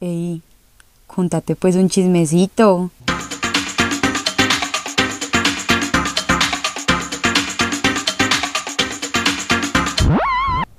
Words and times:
Ey, 0.00 0.42
contate 1.08 1.56
pues 1.56 1.74
un 1.74 1.88
chismecito. 1.88 2.92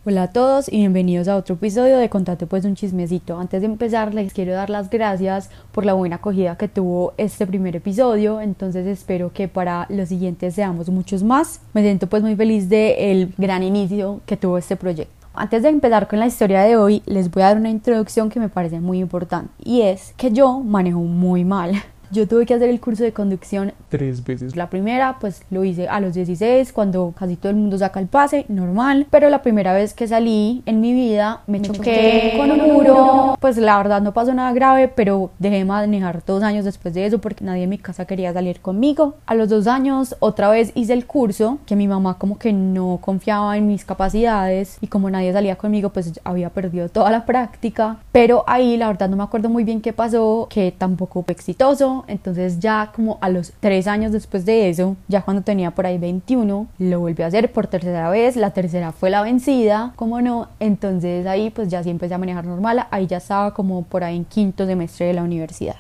Hola 0.05 0.23
a 0.23 0.31
todos 0.31 0.71
y 0.71 0.77
bienvenidos 0.77 1.27
a 1.27 1.35
otro 1.35 1.55
episodio 1.55 1.97
de 1.97 2.07
Contate 2.09 2.47
pues 2.47 2.63
un 2.63 2.75
chismecito. 2.75 3.37
Antes 3.37 3.59
de 3.59 3.67
empezar 3.67 4.13
les 4.13 4.31
quiero 4.31 4.53
dar 4.53 4.69
las 4.69 4.89
gracias 4.89 5.49
por 5.73 5.85
la 5.85 5.91
buena 5.91 6.15
acogida 6.15 6.57
que 6.57 6.69
tuvo 6.69 7.13
este 7.17 7.45
primer 7.45 7.75
episodio, 7.75 8.39
entonces 8.39 8.87
espero 8.87 9.33
que 9.33 9.49
para 9.49 9.85
los 9.89 10.07
siguientes 10.07 10.55
seamos 10.55 10.87
muchos 10.87 11.23
más. 11.23 11.59
Me 11.73 11.81
siento 11.81 12.07
pues 12.07 12.23
muy 12.23 12.37
feliz 12.37 12.69
de 12.69 13.11
el 13.11 13.33
gran 13.37 13.63
inicio 13.63 14.21
que 14.25 14.37
tuvo 14.37 14.57
este 14.57 14.77
proyecto. 14.77 15.18
Antes 15.39 15.63
de 15.63 15.69
empezar 15.69 16.09
con 16.09 16.19
la 16.19 16.27
historia 16.27 16.63
de 16.63 16.75
hoy, 16.75 17.01
les 17.05 17.31
voy 17.31 17.43
a 17.43 17.45
dar 17.45 17.55
una 17.55 17.69
introducción 17.69 18.27
que 18.27 18.41
me 18.41 18.49
parece 18.49 18.81
muy 18.81 18.99
importante 18.99 19.49
y 19.63 19.83
es 19.83 20.13
que 20.17 20.31
yo 20.31 20.59
manejo 20.59 20.99
muy 20.99 21.45
mal. 21.45 21.81
Yo 22.11 22.27
tuve 22.27 22.47
que 22.47 22.55
hacer 22.55 22.69
el 22.69 22.79
curso 22.79 23.03
de 23.03 23.13
conducción 23.13 23.73
tres 23.89 24.23
veces. 24.23 24.55
La 24.55 24.69
primera, 24.69 25.17
pues 25.19 25.43
lo 25.51 25.63
hice 25.63 25.87
a 25.87 25.99
los 25.99 26.13
16, 26.15 26.73
cuando 26.73 27.13
casi 27.17 27.35
todo 27.35 27.51
el 27.51 27.57
mundo 27.57 27.77
saca 27.77 27.99
el 27.99 28.07
pase, 28.07 28.45
normal. 28.49 29.05
Pero 29.11 29.29
la 29.29 29.43
primera 29.43 29.73
vez 29.73 29.93
que 29.93 30.07
salí 30.07 30.63
en 30.65 30.81
mi 30.81 30.93
vida 30.93 31.41
me, 31.45 31.61
choqué, 31.61 32.33
con 32.37 32.51
un 32.51 32.73
muro. 32.73 33.37
Pues 33.39 33.57
la 33.57 33.77
verdad 33.77 34.01
no 34.01 34.13
pasó 34.13 34.33
nada 34.33 34.51
grave, 34.53 34.87
pero 34.87 35.29
dejé 35.37 35.57
de 35.57 35.65
manejar 35.65 36.23
dos 36.25 36.41
años 36.41 36.65
después 36.65 36.93
de 36.93 37.05
eso 37.05 37.19
porque 37.19 37.45
nadie 37.45 37.63
en 37.63 37.69
mi 37.69 37.77
casa 37.77 38.05
quería 38.05 38.33
salir 38.33 38.59
conmigo. 38.59 39.15
A 39.27 39.35
los 39.35 39.49
dos 39.49 39.67
años, 39.67 40.15
otra 40.19 40.49
vez 40.49 40.71
hice 40.73 40.93
el 40.93 41.05
curso, 41.05 41.59
que 41.67 41.75
mi 41.75 41.87
mamá 41.87 42.17
como 42.17 42.39
que 42.39 42.53
no 42.53 42.99
confiaba 43.01 43.55
en 43.55 43.67
mis 43.67 43.85
capacidades 43.85 44.77
y 44.81 44.87
como 44.87 45.11
nadie 45.11 45.31
salía 45.31 45.57
conmigo, 45.57 45.89
pues 45.89 46.19
había 46.23 46.49
perdido 46.49 46.89
toda 46.89 47.11
la 47.11 47.25
práctica. 47.25 47.97
Pero 48.11 48.43
ahí 48.47 48.77
la 48.77 48.87
verdad 48.87 49.09
no 49.09 49.17
me 49.17 49.23
acuerdo 49.23 49.49
muy 49.49 49.63
bien 49.63 49.81
qué 49.81 49.93
pasó, 49.93 50.47
que 50.49 50.71
tampoco 50.75 51.23
fue 51.23 51.33
exitoso 51.33 51.98
entonces 52.07 52.59
ya 52.59 52.91
como 52.95 53.17
a 53.21 53.29
los 53.29 53.53
tres 53.59 53.87
años 53.87 54.11
después 54.11 54.45
de 54.45 54.69
eso, 54.69 54.95
ya 55.07 55.21
cuando 55.21 55.43
tenía 55.43 55.71
por 55.71 55.85
ahí 55.85 55.97
21, 55.97 56.67
lo 56.77 56.99
volví 56.99 57.23
a 57.23 57.27
hacer 57.27 57.51
por 57.51 57.67
tercera 57.67 58.09
vez, 58.09 58.35
la 58.35 58.51
tercera 58.51 58.91
fue 58.91 59.09
la 59.09 59.21
vencida, 59.21 59.93
como 59.95 60.21
no, 60.21 60.47
entonces 60.59 61.25
ahí 61.27 61.49
pues 61.49 61.69
ya 61.69 61.83
sí 61.83 61.89
empecé 61.89 62.13
a 62.13 62.17
manejar 62.17 62.45
normal, 62.45 62.87
ahí 62.91 63.07
ya 63.07 63.17
estaba 63.17 63.53
como 63.53 63.83
por 63.83 64.03
ahí 64.03 64.15
en 64.15 64.25
quinto 64.25 64.65
semestre 64.65 65.07
de 65.07 65.13
la 65.13 65.23
universidad. 65.23 65.75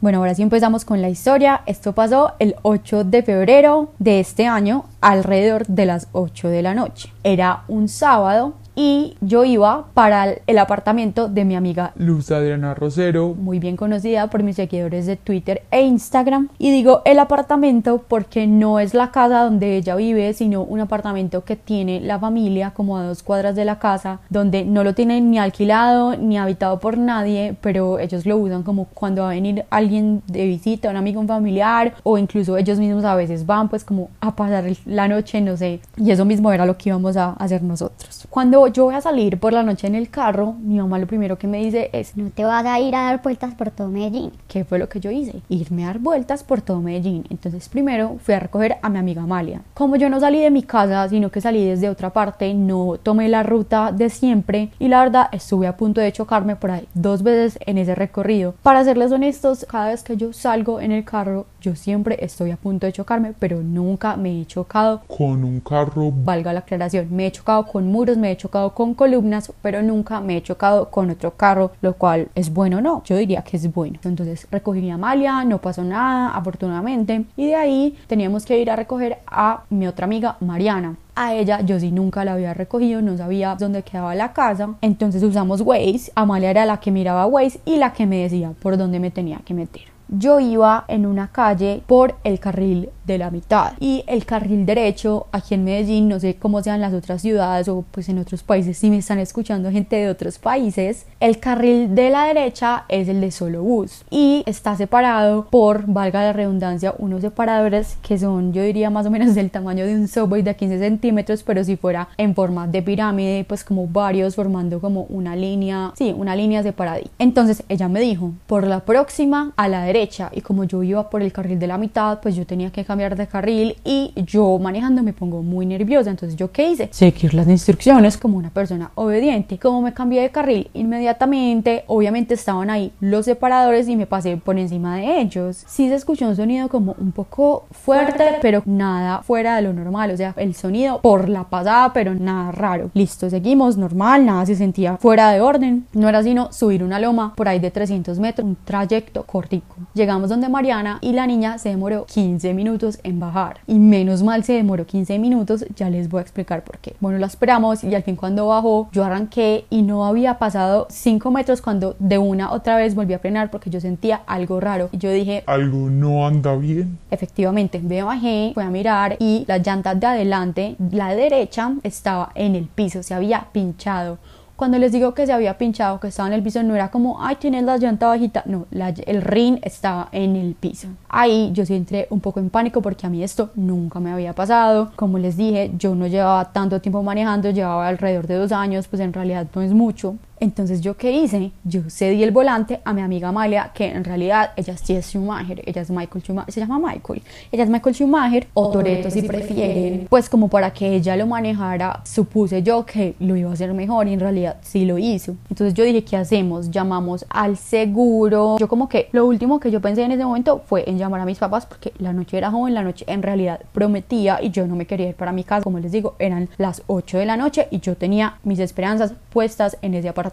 Bueno, 0.00 0.18
ahora 0.18 0.34
sí 0.34 0.42
empezamos 0.42 0.84
con 0.84 1.00
la 1.00 1.08
historia. 1.08 1.62
Esto 1.64 1.94
pasó 1.94 2.32
el 2.38 2.56
8 2.60 3.04
de 3.04 3.22
febrero 3.22 3.92
de 3.98 4.20
este 4.20 4.46
año, 4.46 4.84
alrededor 5.00 5.66
de 5.66 5.86
las 5.86 6.08
8 6.12 6.48
de 6.48 6.60
la 6.60 6.74
noche. 6.74 7.10
Era 7.22 7.62
un 7.68 7.88
sábado 7.88 8.52
y 8.76 9.16
yo 9.20 9.44
iba 9.44 9.86
para 9.94 10.34
el 10.46 10.58
apartamento 10.58 11.28
de 11.28 11.44
mi 11.44 11.56
amiga 11.56 11.92
Luz 11.96 12.30
Adriana 12.30 12.74
Rosero, 12.74 13.34
muy 13.34 13.58
bien 13.58 13.76
conocida 13.76 14.28
por 14.28 14.42
mis 14.42 14.56
seguidores 14.56 15.06
de 15.06 15.16
Twitter 15.16 15.62
e 15.70 15.82
Instagram. 15.82 16.48
Y 16.58 16.70
digo 16.70 17.02
el 17.04 17.18
apartamento 17.18 18.04
porque 18.06 18.46
no 18.46 18.80
es 18.80 18.94
la 18.94 19.10
casa 19.10 19.44
donde 19.44 19.76
ella 19.76 19.96
vive, 19.96 20.32
sino 20.34 20.62
un 20.62 20.80
apartamento 20.80 21.44
que 21.44 21.56
tiene 21.56 22.00
la 22.00 22.18
familia 22.18 22.72
como 22.72 22.98
a 22.98 23.04
dos 23.04 23.22
cuadras 23.22 23.54
de 23.56 23.64
la 23.64 23.78
casa, 23.78 24.20
donde 24.30 24.64
no 24.64 24.84
lo 24.84 24.94
tienen 24.94 25.30
ni 25.30 25.38
alquilado 25.38 26.16
ni 26.16 26.38
habitado 26.38 26.80
por 26.80 26.98
nadie, 26.98 27.56
pero 27.60 27.98
ellos 27.98 28.26
lo 28.26 28.36
usan 28.36 28.62
como 28.62 28.86
cuando 28.86 29.22
va 29.22 29.30
a 29.30 29.34
venir 29.34 29.64
alguien 29.70 30.22
de 30.26 30.46
visita, 30.46 30.90
un 30.90 30.96
amigo, 30.96 31.20
un 31.20 31.28
familiar, 31.28 31.94
o 32.02 32.18
incluso 32.18 32.56
ellos 32.56 32.78
mismos 32.78 33.04
a 33.04 33.14
veces 33.14 33.46
van 33.46 33.68
pues 33.68 33.84
como 33.84 34.10
a 34.20 34.34
pasar 34.34 34.64
la 34.86 35.08
noche, 35.08 35.40
no 35.40 35.56
sé. 35.56 35.80
Y 35.96 36.10
eso 36.10 36.24
mismo 36.24 36.52
era 36.52 36.66
lo 36.66 36.76
que 36.76 36.90
íbamos 36.90 37.16
a 37.16 37.32
hacer 37.32 37.62
nosotros. 37.62 38.23
Cuando 38.30 38.66
yo 38.68 38.84
voy 38.84 38.94
a 38.94 39.00
salir 39.00 39.38
por 39.38 39.52
la 39.52 39.62
noche 39.62 39.86
en 39.86 39.94
el 39.94 40.10
carro, 40.10 40.54
mi 40.60 40.78
mamá 40.78 40.98
lo 40.98 41.06
primero 41.06 41.38
que 41.38 41.46
me 41.46 41.58
dice 41.58 41.90
es, 41.92 42.16
no 42.16 42.30
te 42.30 42.44
vas 42.44 42.64
a 42.66 42.80
ir 42.80 42.94
a 42.94 43.04
dar 43.04 43.22
vueltas 43.22 43.54
por 43.54 43.70
todo 43.70 43.88
Medellín. 43.88 44.32
¿Qué 44.48 44.64
fue 44.64 44.78
lo 44.78 44.88
que 44.88 45.00
yo 45.00 45.10
hice? 45.10 45.42
Irme 45.48 45.84
a 45.84 45.88
dar 45.88 45.98
vueltas 45.98 46.42
por 46.42 46.60
todo 46.60 46.80
Medellín. 46.80 47.24
Entonces 47.30 47.68
primero 47.68 48.16
fui 48.22 48.34
a 48.34 48.40
recoger 48.40 48.76
a 48.82 48.88
mi 48.88 48.98
amiga 48.98 49.22
Amalia. 49.22 49.62
Como 49.74 49.96
yo 49.96 50.08
no 50.10 50.20
salí 50.20 50.40
de 50.40 50.50
mi 50.50 50.62
casa, 50.62 51.08
sino 51.08 51.30
que 51.30 51.40
salí 51.40 51.64
desde 51.64 51.88
otra 51.88 52.10
parte, 52.10 52.54
no 52.54 52.96
tomé 53.02 53.28
la 53.28 53.42
ruta 53.42 53.92
de 53.92 54.10
siempre 54.10 54.70
y 54.78 54.88
la 54.88 55.00
verdad 55.00 55.28
estuve 55.32 55.66
a 55.66 55.76
punto 55.76 56.00
de 56.00 56.12
chocarme 56.12 56.56
por 56.56 56.70
ahí 56.70 56.88
dos 56.94 57.22
veces 57.22 57.58
en 57.66 57.78
ese 57.78 57.94
recorrido. 57.94 58.54
Para 58.62 58.84
serles 58.84 59.12
honestos, 59.12 59.66
cada 59.68 59.88
vez 59.88 60.02
que 60.02 60.16
yo 60.16 60.32
salgo 60.32 60.80
en 60.80 60.92
el 60.92 61.04
carro, 61.04 61.46
yo 61.60 61.74
siempre 61.76 62.18
estoy 62.20 62.50
a 62.50 62.56
punto 62.56 62.86
de 62.86 62.92
chocarme, 62.92 63.32
pero 63.38 63.62
nunca 63.62 64.16
me 64.16 64.40
he 64.40 64.46
chocado 64.46 65.02
con 65.06 65.44
un 65.44 65.60
carro. 65.60 66.12
Valga 66.12 66.52
la 66.52 66.60
aclaración, 66.60 67.08
me 67.10 67.26
he 67.26 67.32
chocado 67.32 67.66
con 67.66 67.86
muros, 67.86 68.13
me 68.16 68.30
he 68.30 68.36
chocado 68.36 68.74
con 68.74 68.94
columnas, 68.94 69.52
pero 69.62 69.82
nunca 69.82 70.20
me 70.20 70.36
he 70.36 70.42
chocado 70.42 70.90
con 70.90 71.10
otro 71.10 71.36
carro, 71.36 71.72
lo 71.80 71.94
cual 71.94 72.28
es 72.34 72.52
bueno 72.52 72.80
no. 72.80 73.02
Yo 73.04 73.16
diría 73.16 73.42
que 73.42 73.56
es 73.56 73.72
bueno. 73.72 73.98
Entonces 74.04 74.46
recogí 74.50 74.80
mi 74.80 74.90
Amalia, 74.90 75.44
no 75.44 75.58
pasó 75.58 75.82
nada, 75.84 76.30
afortunadamente. 76.34 77.24
Y 77.36 77.46
de 77.46 77.54
ahí 77.56 77.98
teníamos 78.06 78.44
que 78.44 78.58
ir 78.58 78.70
a 78.70 78.76
recoger 78.76 79.18
a 79.26 79.64
mi 79.70 79.86
otra 79.86 80.04
amiga 80.04 80.36
Mariana. 80.40 80.96
A 81.16 81.34
ella 81.34 81.60
yo 81.60 81.78
sí 81.78 81.92
nunca 81.92 82.24
la 82.24 82.32
había 82.32 82.54
recogido, 82.54 83.00
no 83.00 83.16
sabía 83.16 83.54
dónde 83.56 83.82
quedaba 83.82 84.14
la 84.14 84.32
casa. 84.32 84.70
Entonces 84.80 85.22
usamos 85.22 85.60
Waze. 85.60 86.10
Amalia 86.14 86.50
era 86.50 86.66
la 86.66 86.78
que 86.78 86.90
miraba 86.90 87.26
Waze 87.26 87.60
y 87.64 87.76
la 87.76 87.92
que 87.92 88.06
me 88.06 88.22
decía 88.22 88.52
por 88.60 88.76
dónde 88.76 88.98
me 88.98 89.10
tenía 89.10 89.38
que 89.44 89.54
meter 89.54 89.93
yo 90.18 90.40
iba 90.40 90.84
en 90.88 91.06
una 91.06 91.28
calle 91.28 91.82
por 91.86 92.16
el 92.24 92.40
carril 92.40 92.90
de 93.04 93.18
la 93.18 93.30
mitad. 93.30 93.72
Y 93.80 94.04
el 94.06 94.24
carril 94.24 94.66
derecho 94.66 95.26
aquí 95.32 95.54
en 95.54 95.64
Medellín 95.64 96.08
no 96.08 96.20
sé 96.20 96.36
cómo 96.36 96.62
sean 96.62 96.80
las 96.80 96.94
otras 96.94 97.22
ciudades 97.22 97.68
o 97.68 97.84
pues 97.90 98.08
en 98.08 98.18
otros 98.18 98.42
países 98.42 98.78
si 98.78 98.90
me 98.90 98.98
están 98.98 99.18
escuchando 99.18 99.70
gente 99.70 99.96
de 99.96 100.08
otros 100.08 100.38
países 100.38 101.06
el 101.20 101.38
carril 101.38 101.94
de 101.94 102.10
la 102.10 102.24
derecha 102.24 102.84
es 102.88 103.08
el 103.08 103.20
de 103.20 103.30
solo 103.30 103.62
bus 103.62 104.04
y 104.10 104.42
está 104.46 104.76
separado 104.76 105.46
por 105.50 105.86
valga 105.86 106.22
la 106.22 106.32
redundancia 106.32 106.94
unos 106.98 107.20
separadores 107.20 107.98
que 108.02 108.18
son 108.18 108.52
yo 108.52 108.62
diría 108.62 108.90
más 108.90 109.06
o 109.06 109.10
menos 109.10 109.34
del 109.34 109.50
tamaño 109.50 109.86
de 109.86 109.94
un 109.94 110.08
subway 110.08 110.42
de 110.42 110.56
15 110.56 110.78
centímetros 110.78 111.42
pero 111.42 111.64
si 111.64 111.76
fuera 111.76 112.08
en 112.16 112.34
forma 112.34 112.66
de 112.66 112.82
pirámide 112.82 113.44
pues 113.44 113.64
como 113.64 113.86
varios 113.86 114.34
formando 114.34 114.80
como 114.80 115.02
una 115.08 115.36
línea 115.36 115.92
sí 115.96 116.14
una 116.16 116.36
línea 116.36 116.62
separada. 116.62 116.98
Entonces 117.18 117.64
ella 117.68 117.88
me 117.88 118.00
dijo 118.00 118.32
por 118.46 118.66
la 118.66 118.80
próxima 118.80 119.52
a 119.56 119.68
la 119.68 119.82
derecha 119.82 120.03
y 120.32 120.40
como 120.40 120.64
yo 120.64 120.82
iba 120.82 121.08
por 121.10 121.22
el 121.22 121.32
carril 121.32 121.58
de 121.58 121.66
la 121.66 121.78
mitad, 121.78 122.20
pues 122.20 122.36
yo 122.36 122.46
tenía 122.46 122.70
que 122.70 122.84
cambiar 122.84 123.16
de 123.16 123.26
carril 123.26 123.76
y 123.84 124.12
yo 124.16 124.58
manejando 124.58 125.02
me 125.02 125.12
pongo 125.12 125.42
muy 125.42 125.66
nerviosa. 125.66 126.10
Entonces, 126.10 126.36
¿yo 126.36 126.50
qué 126.52 126.70
hice? 126.70 126.88
Seguir 126.92 127.34
las 127.34 127.48
instrucciones 127.48 128.16
como 128.16 128.36
una 128.36 128.50
persona 128.50 128.90
obediente. 128.94 129.58
Como 129.58 129.82
me 129.82 129.92
cambié 129.92 130.22
de 130.22 130.30
carril 130.30 130.70
inmediatamente, 130.74 131.84
obviamente 131.86 132.34
estaban 132.34 132.70
ahí 132.70 132.92
los 133.00 133.24
separadores 133.24 133.88
y 133.88 133.96
me 133.96 134.06
pasé 134.06 134.36
por 134.36 134.58
encima 134.58 134.96
de 134.96 135.20
ellos. 135.20 135.64
Sí 135.66 135.88
se 135.88 135.94
escuchó 135.94 136.28
un 136.28 136.36
sonido 136.36 136.68
como 136.68 136.94
un 136.98 137.12
poco 137.12 137.66
fuerte, 137.70 138.38
pero 138.42 138.62
nada 138.64 139.22
fuera 139.22 139.56
de 139.56 139.62
lo 139.62 139.72
normal. 139.72 140.10
O 140.10 140.16
sea, 140.16 140.34
el 140.36 140.54
sonido 140.54 141.00
por 141.00 141.28
la 141.28 141.44
pasada, 141.44 141.92
pero 141.92 142.14
nada 142.14 142.52
raro. 142.52 142.90
Listo, 142.94 143.30
seguimos 143.30 143.76
normal, 143.76 144.26
nada 144.26 144.46
se 144.46 144.54
sentía 144.54 144.96
fuera 144.96 145.30
de 145.30 145.40
orden. 145.40 145.86
No 145.92 146.08
era 146.08 146.22
sino 146.22 146.52
subir 146.52 146.82
una 146.82 146.98
loma 146.98 147.34
por 147.34 147.48
ahí 147.48 147.58
de 147.58 147.70
300 147.70 148.18
metros, 148.18 148.46
un 148.46 148.56
trayecto 148.64 149.24
cortico. 149.24 149.76
Llegamos 149.94 150.30
donde 150.30 150.48
Mariana 150.48 150.98
y 151.00 151.12
la 151.12 151.26
niña 151.26 151.58
se 151.58 151.68
demoró 151.68 152.06
15 152.06 152.54
minutos 152.54 152.98
en 153.02 153.20
bajar. 153.20 153.58
Y 153.66 153.78
menos 153.78 154.22
mal 154.22 154.44
se 154.44 154.54
demoró 154.54 154.86
15 154.86 155.18
minutos, 155.18 155.64
ya 155.76 155.90
les 155.90 156.08
voy 156.08 156.20
a 156.20 156.22
explicar 156.22 156.64
por 156.64 156.78
qué. 156.78 156.96
Bueno, 157.00 157.18
la 157.18 157.26
esperamos 157.26 157.84
y 157.84 157.94
al 157.94 158.02
fin 158.02 158.16
cuando 158.16 158.46
bajó 158.46 158.88
yo 158.92 159.04
arranqué 159.04 159.66
y 159.70 159.82
no 159.82 160.06
había 160.06 160.38
pasado 160.38 160.86
5 160.90 161.30
metros 161.30 161.60
cuando 161.60 161.96
de 161.98 162.18
una 162.18 162.52
otra 162.52 162.76
vez 162.76 162.94
volví 162.94 163.14
a 163.14 163.18
frenar 163.18 163.50
porque 163.50 163.70
yo 163.70 163.80
sentía 163.80 164.22
algo 164.26 164.60
raro. 164.60 164.88
Y 164.92 164.98
yo 164.98 165.10
dije, 165.10 165.44
algo 165.46 165.90
no 165.90 166.26
anda 166.26 166.56
bien. 166.56 166.98
Efectivamente, 167.10 167.80
me 167.80 168.02
bajé, 168.02 168.52
fui 168.54 168.62
a 168.62 168.70
mirar 168.70 169.16
y 169.18 169.44
la 169.46 169.58
llanta 169.58 169.94
de 169.94 170.06
adelante, 170.06 170.76
la 170.90 171.14
derecha, 171.14 171.72
estaba 171.82 172.30
en 172.34 172.54
el 172.54 172.66
piso, 172.66 173.02
se 173.02 173.14
había 173.14 173.48
pinchado. 173.52 174.18
Cuando 174.56 174.78
les 174.78 174.92
digo 174.92 175.14
que 175.14 175.26
se 175.26 175.32
había 175.32 175.58
pinchado, 175.58 175.98
que 175.98 176.08
estaba 176.08 176.28
en 176.28 176.34
el 176.34 176.42
piso, 176.42 176.62
no 176.62 176.76
era 176.76 176.90
como, 176.90 177.20
ay, 177.20 177.36
tienes 177.36 177.64
la 177.64 177.76
llanta 177.76 178.06
bajita. 178.06 178.44
No, 178.46 178.66
el 178.70 179.22
ring 179.22 179.58
estaba 179.62 180.08
en 180.12 180.36
el 180.36 180.54
piso. 180.54 180.88
Ahí 181.08 181.50
yo 181.52 181.66
sí 181.66 181.74
entré 181.74 182.06
un 182.10 182.20
poco 182.20 182.38
en 182.38 182.50
pánico 182.50 182.80
porque 182.80 183.04
a 183.04 183.10
mí 183.10 183.24
esto 183.24 183.50
nunca 183.56 183.98
me 183.98 184.12
había 184.12 184.32
pasado. 184.32 184.92
Como 184.94 185.18
les 185.18 185.36
dije, 185.36 185.72
yo 185.76 185.96
no 185.96 186.06
llevaba 186.06 186.52
tanto 186.52 186.80
tiempo 186.80 187.02
manejando, 187.02 187.50
llevaba 187.50 187.88
alrededor 187.88 188.28
de 188.28 188.36
dos 188.36 188.52
años, 188.52 188.86
pues 188.86 189.00
en 189.00 189.12
realidad 189.12 189.46
no 189.52 189.60
es 189.60 189.72
mucho. 189.72 190.16
Entonces, 190.40 190.80
¿yo 190.80 190.96
qué 190.96 191.12
hice? 191.12 191.52
Yo 191.64 191.82
cedí 191.88 192.22
el 192.22 192.30
volante 192.30 192.80
a 192.84 192.92
mi 192.92 193.02
amiga 193.02 193.28
Amalia, 193.28 193.70
que 193.72 193.86
en 193.86 194.04
realidad 194.04 194.50
ella 194.56 194.76
sí 194.76 194.94
es 194.94 195.06
Schumacher, 195.06 195.62
ella 195.64 195.82
es 195.82 195.90
Michael 195.90 196.22
Schumacher, 196.24 196.52
se 196.52 196.60
llama 196.60 196.78
Michael, 196.78 197.22
ella 197.52 197.64
es 197.64 197.70
Michael 197.70 197.94
Schumacher 197.94 198.46
o 198.52 198.70
Toreto 198.70 199.10
si 199.10 199.22
prefieren, 199.22 200.06
pues 200.10 200.28
como 200.28 200.48
para 200.48 200.72
que 200.72 200.96
ella 200.96 201.16
lo 201.16 201.26
manejara, 201.26 202.00
supuse 202.04 202.62
yo 202.62 202.84
que 202.84 203.14
lo 203.20 203.36
iba 203.36 203.50
a 203.50 203.52
hacer 203.52 203.72
mejor 203.74 204.08
y 204.08 204.12
en 204.12 204.20
realidad 204.20 204.56
sí 204.62 204.84
lo 204.84 204.98
hizo. 204.98 205.36
Entonces 205.48 205.74
yo 205.74 205.84
dije, 205.84 206.04
¿qué 206.04 206.16
hacemos? 206.16 206.70
Llamamos 206.70 207.24
al 207.28 207.56
seguro. 207.56 208.56
Yo 208.58 208.68
como 208.68 208.88
que 208.88 209.08
lo 209.12 209.26
último 209.26 209.60
que 209.60 209.70
yo 209.70 209.80
pensé 209.80 210.02
en 210.02 210.12
ese 210.12 210.24
momento 210.24 210.62
fue 210.66 210.88
en 210.88 210.98
llamar 210.98 211.20
a 211.20 211.24
mis 211.24 211.38
papás 211.38 211.64
porque 211.64 211.92
la 211.98 212.12
noche 212.12 212.36
era 212.38 212.50
joven, 212.50 212.74
la 212.74 212.82
noche 212.82 213.04
en 213.08 213.22
realidad 213.22 213.60
prometía 213.72 214.42
y 214.42 214.50
yo 214.50 214.66
no 214.66 214.74
me 214.74 214.86
quería 214.86 215.08
ir 215.08 215.14
para 215.14 215.32
mi 215.32 215.44
casa. 215.44 215.62
Como 215.62 215.78
les 215.78 215.92
digo, 215.92 216.16
eran 216.18 216.48
las 216.58 216.82
8 216.88 217.18
de 217.18 217.26
la 217.26 217.36
noche 217.36 217.68
y 217.70 217.78
yo 217.78 217.96
tenía 217.96 218.38
mis 218.42 218.58
esperanzas 218.58 219.12
puestas 219.30 219.78
en 219.80 219.94
ese 219.94 220.08
apartamento 220.08 220.23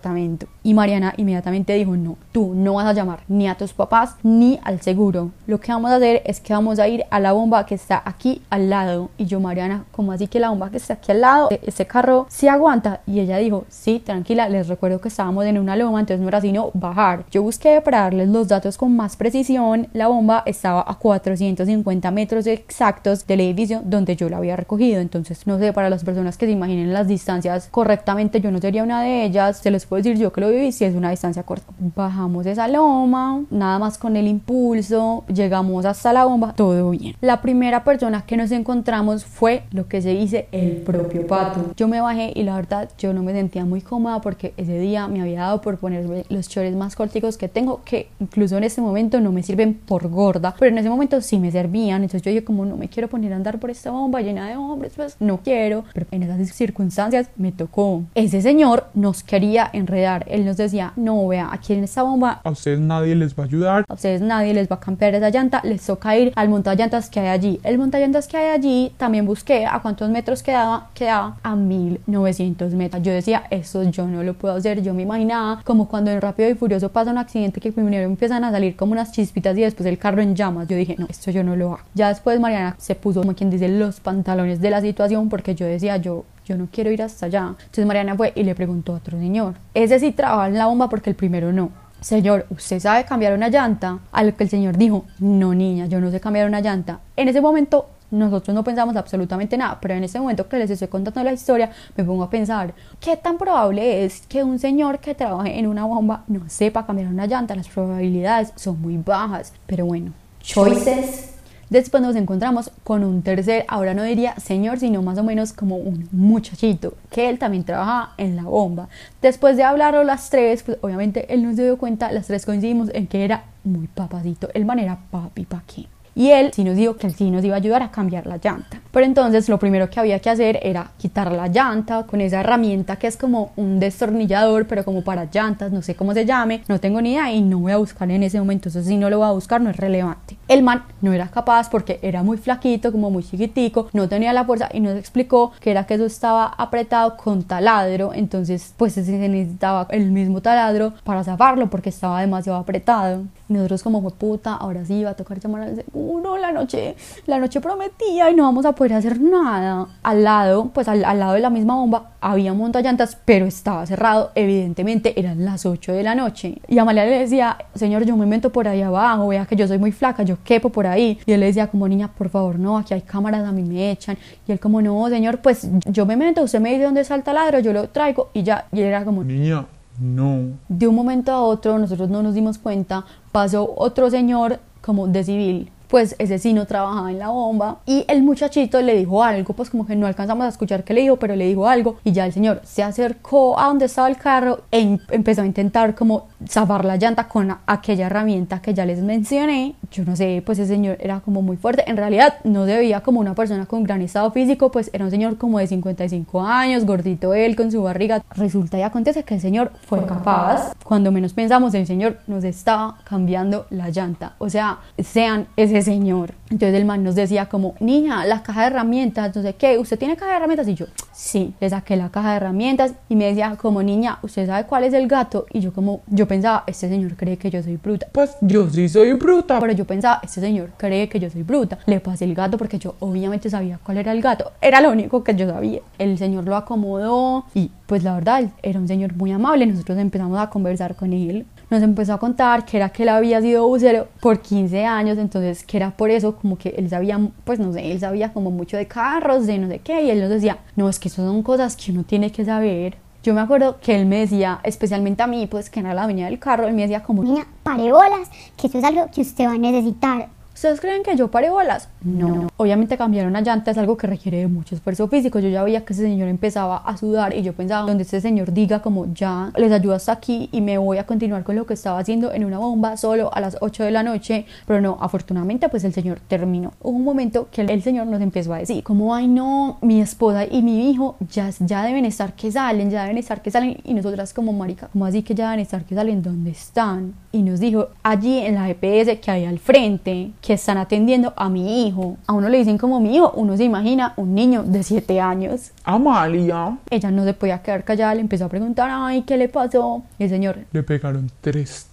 Y 0.63 0.73
Mariana 0.73 1.13
inmediatamente 1.17 1.73
dijo, 1.73 1.95
no, 1.95 2.17
tú 2.31 2.53
no 2.55 2.75
vas 2.75 2.85
a 2.85 2.93
llamar 2.93 3.19
ni 3.27 3.47
a 3.47 3.55
tus 3.55 3.73
papás 3.73 4.15
ni 4.23 4.59
al 4.63 4.81
seguro. 4.81 5.31
Lo 5.47 5.59
que 5.59 5.71
vamos 5.71 5.91
a 5.91 5.95
hacer 5.95 6.21
es 6.25 6.39
que 6.39 6.53
vamos 6.53 6.79
a 6.79 6.87
ir 6.87 7.03
a 7.09 7.19
la 7.19 7.33
bomba 7.33 7.65
que 7.65 7.75
está 7.75 8.01
aquí 8.05 8.41
al 8.49 8.69
lado. 8.69 9.09
Y 9.17 9.25
yo, 9.25 9.39
Mariana, 9.39 9.85
como 9.91 10.11
así 10.11 10.27
que 10.27 10.39
la 10.39 10.49
bomba 10.49 10.69
que 10.69 10.77
está 10.77 10.93
aquí 10.93 11.11
al 11.11 11.21
lado, 11.21 11.49
ese 11.51 11.85
carro 11.85 12.25
sí 12.29 12.47
aguanta? 12.47 13.01
Y 13.05 13.19
ella 13.19 13.37
dijo, 13.37 13.65
sí, 13.69 14.01
tranquila, 14.03 14.49
les 14.49 14.67
recuerdo 14.67 15.01
que 15.01 15.09
estábamos 15.09 15.45
en 15.45 15.57
una 15.57 15.75
loma, 15.75 15.99
entonces 15.99 16.21
no 16.21 16.27
era 16.27 16.41
sino 16.41 16.71
bajar. 16.73 17.25
Yo 17.31 17.43
busqué 17.43 17.81
para 17.81 18.01
darles 18.01 18.29
los 18.29 18.47
datos 18.47 18.77
con 18.77 18.95
más 18.95 19.15
precisión. 19.15 19.87
La 19.93 20.07
bomba 20.07 20.43
estaba 20.45 20.83
a 20.87 20.95
450 20.95 22.11
metros 22.11 22.47
exactos 22.47 23.25
del 23.27 23.41
edificio 23.41 23.81
donde 23.83 24.15
yo 24.15 24.29
la 24.29 24.37
había 24.37 24.55
recogido. 24.55 25.01
Entonces, 25.01 25.45
no 25.47 25.59
sé, 25.59 25.73
para 25.73 25.89
las 25.89 26.03
personas 26.03 26.37
que 26.37 26.45
se 26.45 26.51
imaginen 26.51 26.93
las 26.93 27.07
distancias 27.07 27.67
correctamente, 27.71 28.41
yo 28.41 28.51
no 28.51 28.59
sería 28.59 28.83
una 28.83 29.01
de 29.01 29.25
ellas. 29.25 29.57
Se 29.57 29.71
puedo 29.85 30.01
decir 30.01 30.17
yo 30.17 30.31
que 30.31 30.41
lo 30.41 30.49
viví 30.49 30.71
si 30.71 30.85
es 30.85 30.95
una 30.95 31.09
distancia 31.09 31.43
corta. 31.43 31.71
Bajamos 31.95 32.45
esa 32.45 32.67
loma, 32.67 33.43
nada 33.49 33.79
más 33.79 33.97
con 33.97 34.15
el 34.15 34.27
impulso, 34.27 35.23
llegamos 35.27 35.85
hasta 35.85 36.13
la 36.13 36.25
bomba, 36.25 36.53
todo 36.53 36.91
bien. 36.91 37.15
La 37.21 37.41
primera 37.41 37.83
persona 37.83 38.23
que 38.25 38.37
nos 38.37 38.51
encontramos 38.51 39.25
fue 39.25 39.63
lo 39.71 39.87
que 39.87 40.01
se 40.01 40.09
dice 40.09 40.47
el 40.51 40.77
propio 40.77 41.25
pato. 41.27 41.73
Yo 41.75 41.87
me 41.87 42.01
bajé 42.01 42.31
y 42.35 42.43
la 42.43 42.55
verdad 42.55 42.89
yo 42.97 43.13
no 43.13 43.23
me 43.23 43.33
sentía 43.33 43.65
muy 43.65 43.81
cómoda 43.81 44.21
porque 44.21 44.53
ese 44.57 44.77
día 44.79 45.07
me 45.07 45.21
había 45.21 45.41
dado 45.41 45.61
por 45.61 45.77
ponerme 45.77 46.25
los 46.29 46.47
chores 46.47 46.75
más 46.75 46.95
corticos 46.95 47.37
que 47.37 47.47
tengo, 47.47 47.81
que 47.83 48.09
incluso 48.19 48.57
en 48.57 48.63
este 48.63 48.81
momento 48.81 49.19
no 49.19 49.31
me 49.31 49.43
sirven 49.43 49.73
por 49.73 50.07
gorda, 50.09 50.55
pero 50.57 50.71
en 50.71 50.77
ese 50.77 50.89
momento 50.89 51.21
sí 51.21 51.39
me 51.39 51.51
servían. 51.51 52.03
Entonces 52.03 52.21
yo 52.21 52.31
dije 52.31 52.43
como 52.43 52.65
no 52.65 52.77
me 52.77 52.89
quiero 52.89 53.07
poner 53.07 53.33
a 53.33 53.35
andar 53.35 53.59
por 53.59 53.69
esta 53.69 53.91
bomba 53.91 54.21
llena 54.21 54.47
de 54.47 54.55
hombres, 54.55 54.93
pues 54.95 55.15
no 55.19 55.37
quiero. 55.37 55.83
Pero 55.93 56.05
en 56.11 56.23
esas 56.23 56.55
circunstancias 56.55 57.29
me 57.37 57.51
tocó. 57.51 58.03
Ese 58.15 58.41
señor 58.41 58.87
nos 58.93 59.23
quería 59.23 59.69
enredar. 59.73 60.25
Él 60.27 60.45
nos 60.45 60.57
decía, 60.57 60.93
no, 60.95 61.27
vea, 61.27 61.49
aquí 61.51 61.73
en 61.73 61.83
esta 61.83 62.03
bomba 62.03 62.41
A 62.43 62.51
ustedes 62.51 62.79
nadie 62.79 63.15
les 63.15 63.35
va 63.35 63.43
a 63.43 63.45
ayudar. 63.45 63.85
a 63.87 63.93
ustedes 63.93 64.21
nadie 64.21 64.53
les 64.53 64.69
va 64.69 64.75
a 64.75 64.79
cambiar 64.79 65.15
esa 65.15 65.29
llanta, 65.29 65.61
les 65.63 65.85
toca 65.85 66.15
ir 66.17 66.31
al 66.35 66.49
montallantas 66.49 67.09
que 67.09 67.19
hay 67.19 67.27
allí. 67.27 67.59
El 67.63 67.77
montallantas 67.77 68.27
que 68.27 68.37
hay 68.37 68.49
allí 68.51 68.93
también 68.97 69.25
busqué 69.25 69.65
a 69.65 69.79
cuántos 69.79 70.09
metros 70.09 70.43
quedaba, 70.43 70.89
quedaba 70.93 71.37
a 71.43 71.55
1900 71.55 72.73
metros. 72.73 73.03
Yo 73.03 73.11
decía, 73.11 73.43
eso 73.49 73.83
yo 73.83 74.07
no 74.07 74.23
lo 74.23 74.33
puedo 74.33 74.55
hacer. 74.55 74.81
Yo 74.81 74.93
me 74.93 75.03
imaginaba 75.03 75.61
como 75.63 75.87
cuando 75.87 76.11
en 76.11 76.21
Rápido 76.21 76.49
y 76.49 76.55
Furioso 76.55 76.89
pasa 76.89 77.11
un 77.11 77.17
accidente 77.17 77.59
que 77.59 77.71
primero 77.71 78.03
empiezan 78.03 78.43
a 78.43 78.51
salir 78.51 78.75
como 78.75 78.93
unas 78.93 79.11
chispitas 79.11 79.57
y 79.57 79.61
después 79.61 79.87
el 79.87 79.97
carro 79.97 80.21
en 80.21 80.35
llamas. 80.35 80.67
Yo 80.67 80.75
dije, 80.75 80.95
no, 80.97 81.07
esto 81.09 81.31
yo 81.31 81.43
no 81.43 81.55
lo 81.55 81.73
hago. 81.73 81.79
Ya 81.93 82.09
después 82.09 82.39
Mariana 82.39 82.75
se 82.77 82.95
puso 82.95 83.21
como 83.21 83.35
quien 83.35 83.49
dice 83.49 83.67
los 83.67 83.99
pantalones 83.99 84.61
de 84.61 84.69
la 84.69 84.81
situación 84.81 85.29
porque 85.29 85.55
yo 85.55 85.65
decía, 85.65 85.97
yo 85.97 86.25
yo 86.51 86.57
no 86.57 86.67
quiero 86.71 86.91
ir 86.91 87.01
hasta 87.01 87.27
allá. 87.27 87.55
Entonces 87.59 87.85
Mariana 87.85 88.15
fue 88.15 88.33
y 88.35 88.43
le 88.43 88.55
preguntó 88.55 88.93
a 88.93 88.97
otro 88.97 89.17
señor, 89.17 89.55
ese 89.73 89.99
sí 89.99 90.11
trabaja 90.11 90.47
en 90.47 90.57
la 90.57 90.65
bomba 90.65 90.89
porque 90.89 91.09
el 91.09 91.15
primero 91.15 91.53
no. 91.53 91.71
Señor, 92.01 92.45
¿usted 92.49 92.79
sabe 92.79 93.05
cambiar 93.05 93.33
una 93.33 93.47
llanta? 93.49 93.99
A 94.11 94.23
lo 94.23 94.35
que 94.35 94.43
el 94.43 94.49
señor 94.49 94.75
dijo, 94.75 95.05
no 95.19 95.53
niña, 95.53 95.85
yo 95.85 96.01
no 96.01 96.11
sé 96.11 96.19
cambiar 96.19 96.47
una 96.47 96.59
llanta. 96.59 96.99
En 97.15 97.29
ese 97.29 97.39
momento 97.39 97.87
nosotros 98.09 98.53
no 98.53 98.63
pensamos 98.63 98.95
absolutamente 98.97 99.55
nada, 99.55 99.77
pero 99.79 99.93
en 99.93 100.03
ese 100.03 100.19
momento 100.19 100.49
que 100.49 100.57
les 100.57 100.69
estoy 100.69 100.89
contando 100.89 101.23
la 101.23 101.31
historia, 101.31 101.71
me 101.95 102.03
pongo 102.03 102.23
a 102.23 102.29
pensar, 102.29 102.73
¿qué 102.99 103.15
tan 103.15 103.37
probable 103.37 104.03
es 104.03 104.27
que 104.27 104.43
un 104.43 104.59
señor 104.59 104.99
que 104.99 105.15
trabaje 105.15 105.57
en 105.57 105.67
una 105.67 105.85
bomba 105.85 106.25
no 106.27 106.41
sepa 106.49 106.85
cambiar 106.85 107.07
una 107.07 107.27
llanta? 107.27 107.55
Las 107.55 107.69
probabilidades 107.69 108.51
son 108.55 108.81
muy 108.81 108.97
bajas, 108.97 109.53
pero 109.65 109.85
bueno, 109.85 110.11
choices. 110.41 111.30
Después 111.71 112.03
nos 112.03 112.17
encontramos 112.17 112.69
con 112.83 113.05
un 113.05 113.21
tercer, 113.21 113.63
ahora 113.69 113.93
no 113.93 114.03
diría 114.03 114.35
señor, 114.35 114.77
sino 114.77 115.01
más 115.01 115.17
o 115.17 115.23
menos 115.23 115.53
como 115.53 115.77
un 115.77 116.09
muchachito, 116.11 116.95
que 117.09 117.29
él 117.29 117.39
también 117.39 117.63
trabajaba 117.63 118.13
en 118.17 118.35
la 118.35 118.43
bomba. 118.43 118.89
Después 119.21 119.55
de 119.55 119.63
hablarlo 119.63 120.03
las 120.03 120.29
tres, 120.29 120.63
pues 120.63 120.77
obviamente 120.81 121.33
él 121.33 121.43
no 121.43 121.55
se 121.55 121.63
dio 121.63 121.77
cuenta, 121.77 122.11
las 122.11 122.27
tres 122.27 122.45
coincidimos 122.45 122.89
en 122.93 123.07
que 123.07 123.23
era 123.23 123.45
muy 123.63 123.87
papacito, 123.87 124.49
el 124.53 124.65
man 124.65 124.79
era 124.79 124.99
papi 125.11 125.45
pa' 125.45 125.63
qué. 125.65 125.87
Y 126.13 126.31
él 126.31 126.51
sí 126.53 126.65
nos 126.65 126.75
dijo 126.75 126.97
que 126.97 127.07
él 127.07 127.15
sí 127.15 127.31
nos 127.31 127.45
iba 127.45 127.55
a 127.55 127.59
ayudar 127.59 127.83
a 127.83 127.91
cambiar 127.91 128.27
la 128.27 128.35
llanta. 128.35 128.81
Pero 128.91 129.05
entonces 129.05 129.47
lo 129.49 129.57
primero 129.57 129.89
que 129.89 129.99
había 129.99 130.19
que 130.19 130.29
hacer 130.29 130.59
era 130.61 130.91
quitar 130.97 131.31
la 131.31 131.47
llanta 131.47 132.03
con 132.05 132.21
esa 132.21 132.41
herramienta 132.41 132.97
que 132.97 133.07
es 133.07 133.17
como 133.17 133.51
un 133.55 133.79
destornillador, 133.79 134.67
pero 134.67 134.83
como 134.83 135.03
para 135.03 135.27
llantas, 135.31 135.71
no 135.71 135.81
sé 135.81 135.95
cómo 135.95 136.13
se 136.13 136.25
llame, 136.25 136.63
no 136.67 136.79
tengo 136.79 137.01
ni 137.01 137.13
idea 137.13 137.31
y 137.31 137.41
no 137.41 137.59
voy 137.59 137.71
a 137.71 137.77
buscar 137.77 138.09
en 138.11 138.23
ese 138.23 138.39
momento. 138.39 138.69
Eso 138.69 138.83
sí 138.83 138.97
no 138.97 139.09
lo 139.09 139.19
voy 139.19 139.27
a 139.27 139.31
buscar, 139.31 139.61
no 139.61 139.69
es 139.69 139.77
relevante. 139.77 140.37
El 140.47 140.63
man 140.63 140.83
no 141.01 141.13
era 141.13 141.27
capaz 141.29 141.69
porque 141.69 141.99
era 142.01 142.23
muy 142.23 142.37
flaquito, 142.37 142.91
como 142.91 143.09
muy 143.09 143.23
chiquitico, 143.23 143.87
no 143.93 144.09
tenía 144.09 144.33
la 144.33 144.43
fuerza 144.43 144.69
y 144.73 144.79
nos 144.79 144.97
explicó 144.97 145.51
que 145.59 145.71
era 145.71 145.85
que 145.85 145.93
eso 145.93 146.05
estaba 146.05 146.45
apretado 146.45 147.15
con 147.17 147.43
taladro, 147.43 148.13
entonces 148.13 148.73
pues 148.77 148.93
se 148.93 149.01
necesitaba 149.01 149.87
el 149.89 150.11
mismo 150.11 150.41
taladro 150.41 150.93
para 151.03 151.23
zafarlo 151.23 151.69
porque 151.69 151.89
estaba 151.89 152.21
demasiado 152.21 152.59
apretado. 152.59 153.23
Nosotros 153.47 153.83
como 153.83 154.01
fue 154.01 154.11
puta, 154.11 154.53
ahora 154.53 154.85
sí 154.85 155.03
va 155.03 155.11
a 155.11 155.15
tocar 155.15 155.39
llamar 155.39 155.63
al 155.63 155.75
seguro, 155.75 156.37
la 156.37 156.51
noche, 156.51 156.95
la 157.25 157.37
noche 157.37 157.59
prometía 157.59 158.29
y 158.29 158.35
no 158.35 158.43
vamos 158.43 158.65
a 158.65 158.73
poder 158.81 158.93
hacer 158.93 159.21
nada. 159.21 159.89
Al 160.01 160.23
lado, 160.23 160.71
pues 160.73 160.87
al, 160.87 161.05
al 161.05 161.19
lado 161.19 161.33
de 161.33 161.39
la 161.39 161.51
misma 161.51 161.75
bomba 161.75 162.13
había 162.19 162.51
montallantas, 162.55 163.15
pero 163.25 163.45
estaba 163.45 163.85
cerrado, 163.85 164.31
evidentemente 164.33 165.19
eran 165.19 165.45
las 165.45 165.67
8 165.67 165.93
de 165.93 166.01
la 166.01 166.15
noche. 166.15 166.57
Y 166.67 166.79
Amalia 166.79 167.05
le 167.05 167.19
decía, 167.19 167.59
señor, 167.75 168.05
yo 168.05 168.17
me 168.17 168.25
meto 168.25 168.51
por 168.51 168.67
ahí 168.67 168.81
abajo, 168.81 169.27
vea 169.27 169.45
que 169.45 169.55
yo 169.55 169.67
soy 169.67 169.77
muy 169.77 169.91
flaca, 169.91 170.23
yo 170.23 170.37
quepo 170.43 170.71
por 170.71 170.87
ahí. 170.87 171.19
Y 171.27 171.31
él 171.31 171.41
le 171.41 171.45
decía 171.45 171.67
como, 171.67 171.87
niña, 171.87 172.07
por 172.07 172.29
favor, 172.29 172.57
no, 172.57 172.75
aquí 172.75 172.95
hay 172.95 173.03
cámaras, 173.03 173.43
a 173.47 173.51
mí 173.51 173.61
me 173.61 173.91
echan. 173.91 174.17
Y 174.47 174.51
él 174.51 174.59
como, 174.59 174.81
no, 174.81 175.07
señor, 175.09 175.41
pues 175.41 175.69
yo 175.85 176.07
me 176.07 176.17
meto, 176.17 176.41
usted 176.41 176.59
me 176.59 176.71
dice 176.71 176.85
dónde 176.85 177.01
está 177.01 177.13
el 177.13 177.21
taladro, 177.21 177.59
yo 177.59 177.73
lo 177.73 177.87
traigo 177.89 178.29
y 178.33 178.41
ya. 178.41 178.65
Y 178.71 178.79
él 178.79 178.87
era 178.87 179.05
como, 179.05 179.23
Niña, 179.23 179.67
no. 179.99 180.39
de 180.67 180.87
un 180.87 180.95
momento 180.95 181.31
a 181.31 181.41
otro, 181.43 181.77
nosotros 181.77 182.09
no 182.09 182.23
nos 182.23 182.33
dimos 182.33 182.57
cuenta, 182.57 183.05
pasó 183.31 183.71
otro 183.77 184.09
señor 184.09 184.59
como 184.81 185.05
de 185.05 185.23
civil. 185.23 185.71
Pues 185.91 186.15
ese 186.19 186.39
sí 186.39 186.53
no 186.53 186.65
trabajaba 186.65 187.11
en 187.11 187.19
la 187.19 187.27
bomba 187.27 187.79
y 187.85 188.05
el 188.07 188.23
muchachito 188.23 188.81
le 188.81 188.95
dijo 188.95 189.23
algo, 189.23 189.53
pues 189.53 189.69
como 189.69 189.85
que 189.85 189.95
no 189.97 190.07
alcanzamos 190.07 190.45
a 190.45 190.47
escuchar 190.49 190.85
qué 190.85 190.93
le 190.93 191.01
dijo, 191.01 191.17
pero 191.17 191.35
le 191.35 191.45
dijo 191.45 191.67
algo 191.67 191.97
y 192.05 192.13
ya 192.13 192.25
el 192.25 192.31
señor 192.31 192.61
se 192.63 192.81
acercó 192.81 193.59
a 193.59 193.65
donde 193.67 193.85
estaba 193.85 194.07
el 194.07 194.15
carro 194.15 194.61
e 194.71 194.79
in- 194.79 195.01
empezó 195.11 195.41
a 195.41 195.45
intentar 195.45 195.93
como 195.93 196.27
zafar 196.47 196.85
la 196.85 196.95
llanta 196.95 197.27
con 197.27 197.53
aquella 197.67 198.05
herramienta 198.05 198.61
que 198.61 198.73
ya 198.73 198.85
les 198.85 198.99
mencioné. 199.01 199.75
Yo 199.91 200.05
no 200.05 200.15
sé, 200.15 200.41
pues 200.45 200.59
ese 200.59 200.73
señor 200.73 200.95
era 201.01 201.19
como 201.19 201.41
muy 201.41 201.57
fuerte. 201.57 201.83
En 201.85 201.97
realidad 201.97 202.35
no 202.45 202.65
se 202.65 202.77
veía 202.77 203.01
como 203.01 203.19
una 203.19 203.35
persona 203.35 203.65
con 203.65 203.83
gran 203.83 204.01
estado 204.01 204.31
físico, 204.31 204.71
pues 204.71 204.89
era 204.93 205.03
un 205.03 205.11
señor 205.11 205.37
como 205.37 205.59
de 205.59 205.67
55 205.67 206.41
años, 206.41 206.85
gordito 206.85 207.33
él, 207.33 207.57
con 207.57 207.69
su 207.69 207.83
barriga. 207.83 208.23
Resulta 208.31 208.77
y 208.79 208.83
acontece 208.83 209.23
que 209.23 209.33
el 209.35 209.41
señor 209.41 209.73
fue 209.85 210.05
capaz. 210.05 210.71
Cuando 210.85 211.11
menos 211.11 211.33
pensamos, 211.33 211.73
el 211.73 211.85
señor 211.85 212.17
nos 212.27 212.45
estaba 212.45 212.97
cambiando 213.03 213.65
la 213.69 213.89
llanta. 213.89 214.35
O 214.37 214.49
sea, 214.49 214.79
sean 214.97 215.47
ese 215.57 215.80
señor. 215.83 216.33
Entonces 216.49 216.75
el 216.75 216.85
man 216.85 217.03
nos 217.03 217.15
decía 217.15 217.47
como, 217.47 217.75
niña, 217.79 218.25
la 218.25 218.43
caja 218.43 218.61
de 218.61 218.67
herramientas, 218.67 219.35
no 219.35 219.41
sé 219.41 219.53
qué, 219.55 219.77
¿usted 219.77 219.97
tiene 219.97 220.15
caja 220.15 220.31
de 220.31 220.37
herramientas? 220.37 220.67
Y 220.67 220.75
yo, 220.75 220.85
sí, 221.11 221.53
le 221.59 221.69
saqué 221.69 221.95
la 221.95 222.09
caja 222.09 222.31
de 222.31 222.37
herramientas 222.37 222.93
y 223.09 223.15
me 223.15 223.25
decía 223.25 223.55
como, 223.59 223.83
niña, 223.83 224.19
¿usted 224.21 224.47
sabe 224.47 224.65
cuál 224.65 224.83
es 224.83 224.93
el 224.93 225.07
gato? 225.07 225.45
Y 225.51 225.59
yo 225.59 225.73
como, 225.73 226.01
yo 226.07 226.27
pensaba, 226.27 226.63
este 226.67 226.89
señor 226.89 227.15
cree 227.15 227.37
que 227.37 227.49
yo 227.49 227.61
soy 227.63 227.77
bruta. 227.77 228.07
Pues 228.11 228.35
yo 228.41 228.69
sí 228.69 228.89
soy 228.89 229.13
bruta. 229.13 229.59
Pero 229.59 229.73
yo 229.73 229.85
pensaba, 229.85 230.19
este 230.23 230.41
señor 230.41 230.71
cree 230.77 231.07
que 231.09 231.19
yo 231.19 231.29
soy 231.29 231.43
bruta. 231.43 231.79
Le 231.85 231.99
pasé 231.99 232.25
el 232.25 232.35
gato 232.35 232.57
porque 232.57 232.79
yo 232.79 232.95
obviamente 232.99 233.49
sabía 233.49 233.79
cuál 233.83 233.97
era 233.97 234.11
el 234.11 234.21
gato. 234.21 234.51
Era 234.61 234.81
lo 234.81 234.91
único 234.91 235.23
que 235.23 235.35
yo 235.35 235.47
sabía. 235.47 235.81
El 235.97 236.17
señor 236.17 236.45
lo 236.45 236.55
acomodó 236.55 237.45
y 237.53 237.71
pues 237.85 238.03
la 238.03 238.15
verdad 238.15 238.49
era 238.63 238.79
un 238.79 238.87
señor 238.87 239.15
muy 239.15 239.31
amable. 239.31 239.65
Nosotros 239.65 239.97
empezamos 239.97 240.39
a 240.39 240.49
conversar 240.49 240.95
con 240.95 241.13
él. 241.13 241.45
Nos 241.71 241.81
empezó 241.83 242.13
a 242.13 242.19
contar 242.19 242.65
que 242.65 242.75
era 242.75 242.89
que 242.89 243.03
él 243.03 243.09
había 243.09 243.39
sido 243.39 243.65
bucero 243.65 244.09
por 244.19 244.41
15 244.41 244.85
años, 244.85 245.17
entonces 245.17 245.63
que 245.63 245.77
era 245.77 245.91
por 245.91 246.09
eso 246.09 246.35
como 246.35 246.57
que 246.57 246.75
él 246.77 246.89
sabía, 246.89 247.17
pues 247.45 247.59
no 247.59 247.71
sé, 247.71 247.93
él 247.93 247.99
sabía 248.01 248.33
como 248.33 248.51
mucho 248.51 248.75
de 248.75 248.87
carros, 248.87 249.47
de 249.47 249.57
no 249.57 249.69
sé 249.69 249.79
qué, 249.79 250.03
y 250.03 250.09
él 250.09 250.19
nos 250.19 250.29
decía, 250.29 250.57
no, 250.75 250.89
es 250.89 250.99
que 250.99 251.07
eso 251.07 251.25
son 251.25 251.41
cosas 251.43 251.77
que 251.77 251.93
uno 251.93 252.03
tiene 252.03 252.29
que 252.29 252.43
saber. 252.43 252.97
Yo 253.23 253.33
me 253.33 253.39
acuerdo 253.39 253.79
que 253.79 253.95
él 253.95 254.05
me 254.05 254.19
decía, 254.19 254.59
especialmente 254.63 255.23
a 255.23 255.27
mí, 255.27 255.47
pues 255.47 255.69
que 255.69 255.79
era 255.79 255.93
la 255.93 256.03
dueña 256.03 256.25
del 256.25 256.39
carro, 256.39 256.67
él 256.67 256.73
me 256.73 256.81
decía 256.81 257.03
como, 257.03 257.23
Niña, 257.23 257.47
pare 257.63 257.89
bolas, 257.89 258.29
que 258.57 258.67
eso 258.67 258.77
es 258.77 258.83
algo 258.83 259.07
que 259.09 259.21
usted 259.21 259.45
va 259.45 259.53
a 259.53 259.57
necesitar. 259.57 260.27
¿Ustedes 260.61 260.79
creen 260.79 261.01
que 261.01 261.15
yo 261.15 261.31
paré 261.31 261.49
bolas? 261.49 261.89
No. 262.03 262.47
Obviamente 262.57 262.95
cambiar 262.95 263.25
una 263.25 263.41
llanta 263.41 263.71
es 263.71 263.79
algo 263.79 263.97
que 263.97 264.05
requiere 264.05 264.37
de 264.37 264.47
mucho 264.47 264.75
esfuerzo 264.75 265.07
físico. 265.07 265.39
Yo 265.39 265.49
ya 265.49 265.63
veía 265.63 265.83
que 265.83 265.93
ese 265.93 266.03
señor 266.03 266.27
empezaba 266.27 266.77
a 266.77 266.97
sudar 266.97 267.35
y 267.35 267.41
yo 267.41 267.53
pensaba, 267.53 267.87
donde 267.87 268.03
este 268.03 268.21
señor 268.21 268.53
diga 268.53 268.79
como 268.79 269.11
ya 269.11 269.51
les 269.57 269.71
ayudo 269.71 269.95
hasta 269.95 270.11
aquí 270.11 270.49
y 270.51 270.61
me 270.61 270.77
voy 270.77 270.99
a 270.99 271.07
continuar 271.07 271.43
con 271.43 271.55
lo 271.55 271.65
que 271.65 271.73
estaba 271.73 271.97
haciendo 271.97 272.31
en 272.31 272.45
una 272.45 272.59
bomba 272.59 272.95
solo 272.95 273.33
a 273.33 273.39
las 273.39 273.57
8 273.59 273.85
de 273.85 273.89
la 273.89 274.03
noche. 274.03 274.45
Pero 274.67 274.81
no, 274.81 274.99
afortunadamente 275.01 275.67
pues 275.67 275.83
el 275.83 275.93
señor 275.93 276.19
terminó. 276.27 276.73
Hubo 276.79 276.95
un 276.95 277.05
momento 277.05 277.47
que 277.51 277.63
el 277.63 277.81
señor 277.81 278.05
nos 278.05 278.21
empezó 278.21 278.53
a 278.53 278.59
decir 278.59 278.83
como, 278.83 279.15
ay 279.15 279.27
no, 279.27 279.79
mi 279.81 279.99
esposa 279.99 280.45
y 280.45 280.61
mi 280.61 280.91
hijo 280.91 281.15
ya, 281.31 281.49
ya 281.59 281.83
deben 281.83 282.05
estar 282.05 282.33
que 282.33 282.51
salen, 282.51 282.91
ya 282.91 283.01
deben 283.01 283.17
estar 283.17 283.41
que 283.41 283.49
salen. 283.49 283.77
Y 283.83 283.95
nosotras 283.95 284.31
como 284.31 284.53
marica, 284.53 284.89
como 284.89 285.07
así 285.07 285.23
que 285.23 285.33
ya 285.33 285.45
deben 285.45 285.61
estar 285.61 285.85
que 285.85 285.95
salen? 285.95 286.21
¿Dónde 286.21 286.51
están? 286.51 287.15
Y 287.33 287.43
nos 287.43 287.59
dijo, 287.59 287.89
allí 288.03 288.39
en 288.39 288.55
la 288.55 288.69
EPS 288.69 289.19
que 289.19 289.31
hay 289.31 289.45
al 289.45 289.59
frente, 289.59 290.31
que 290.41 290.53
están 290.53 290.77
atendiendo 290.77 291.33
a 291.35 291.49
mi 291.49 291.61
hijo 291.61 291.81
hijo. 291.87 292.17
A 292.27 292.33
uno 292.33 292.49
le 292.49 292.57
dicen 292.57 292.77
como 292.77 292.99
mi 292.99 293.15
hijo, 293.15 293.31
uno 293.35 293.57
se 293.57 293.63
imagina 293.63 294.13
un 294.17 294.33
niño 294.33 294.63
de 294.63 294.83
7 294.83 295.19
años. 295.19 295.71
Amalia. 295.83 296.77
Ella 296.89 297.11
no 297.11 297.23
se 297.23 297.33
podía 297.33 297.61
quedar 297.61 297.83
callada, 297.83 298.15
le 298.15 298.21
empezó 298.21 298.45
a 298.45 298.49
preguntar, 298.49 298.89
ay, 298.91 299.23
¿qué 299.23 299.37
le 299.37 299.49
pasó? 299.49 300.03
Y 300.17 300.23
el 300.23 300.29
señor, 300.29 300.59
Le 300.71 300.83
pegaron 300.83 301.31
tres 301.41 301.87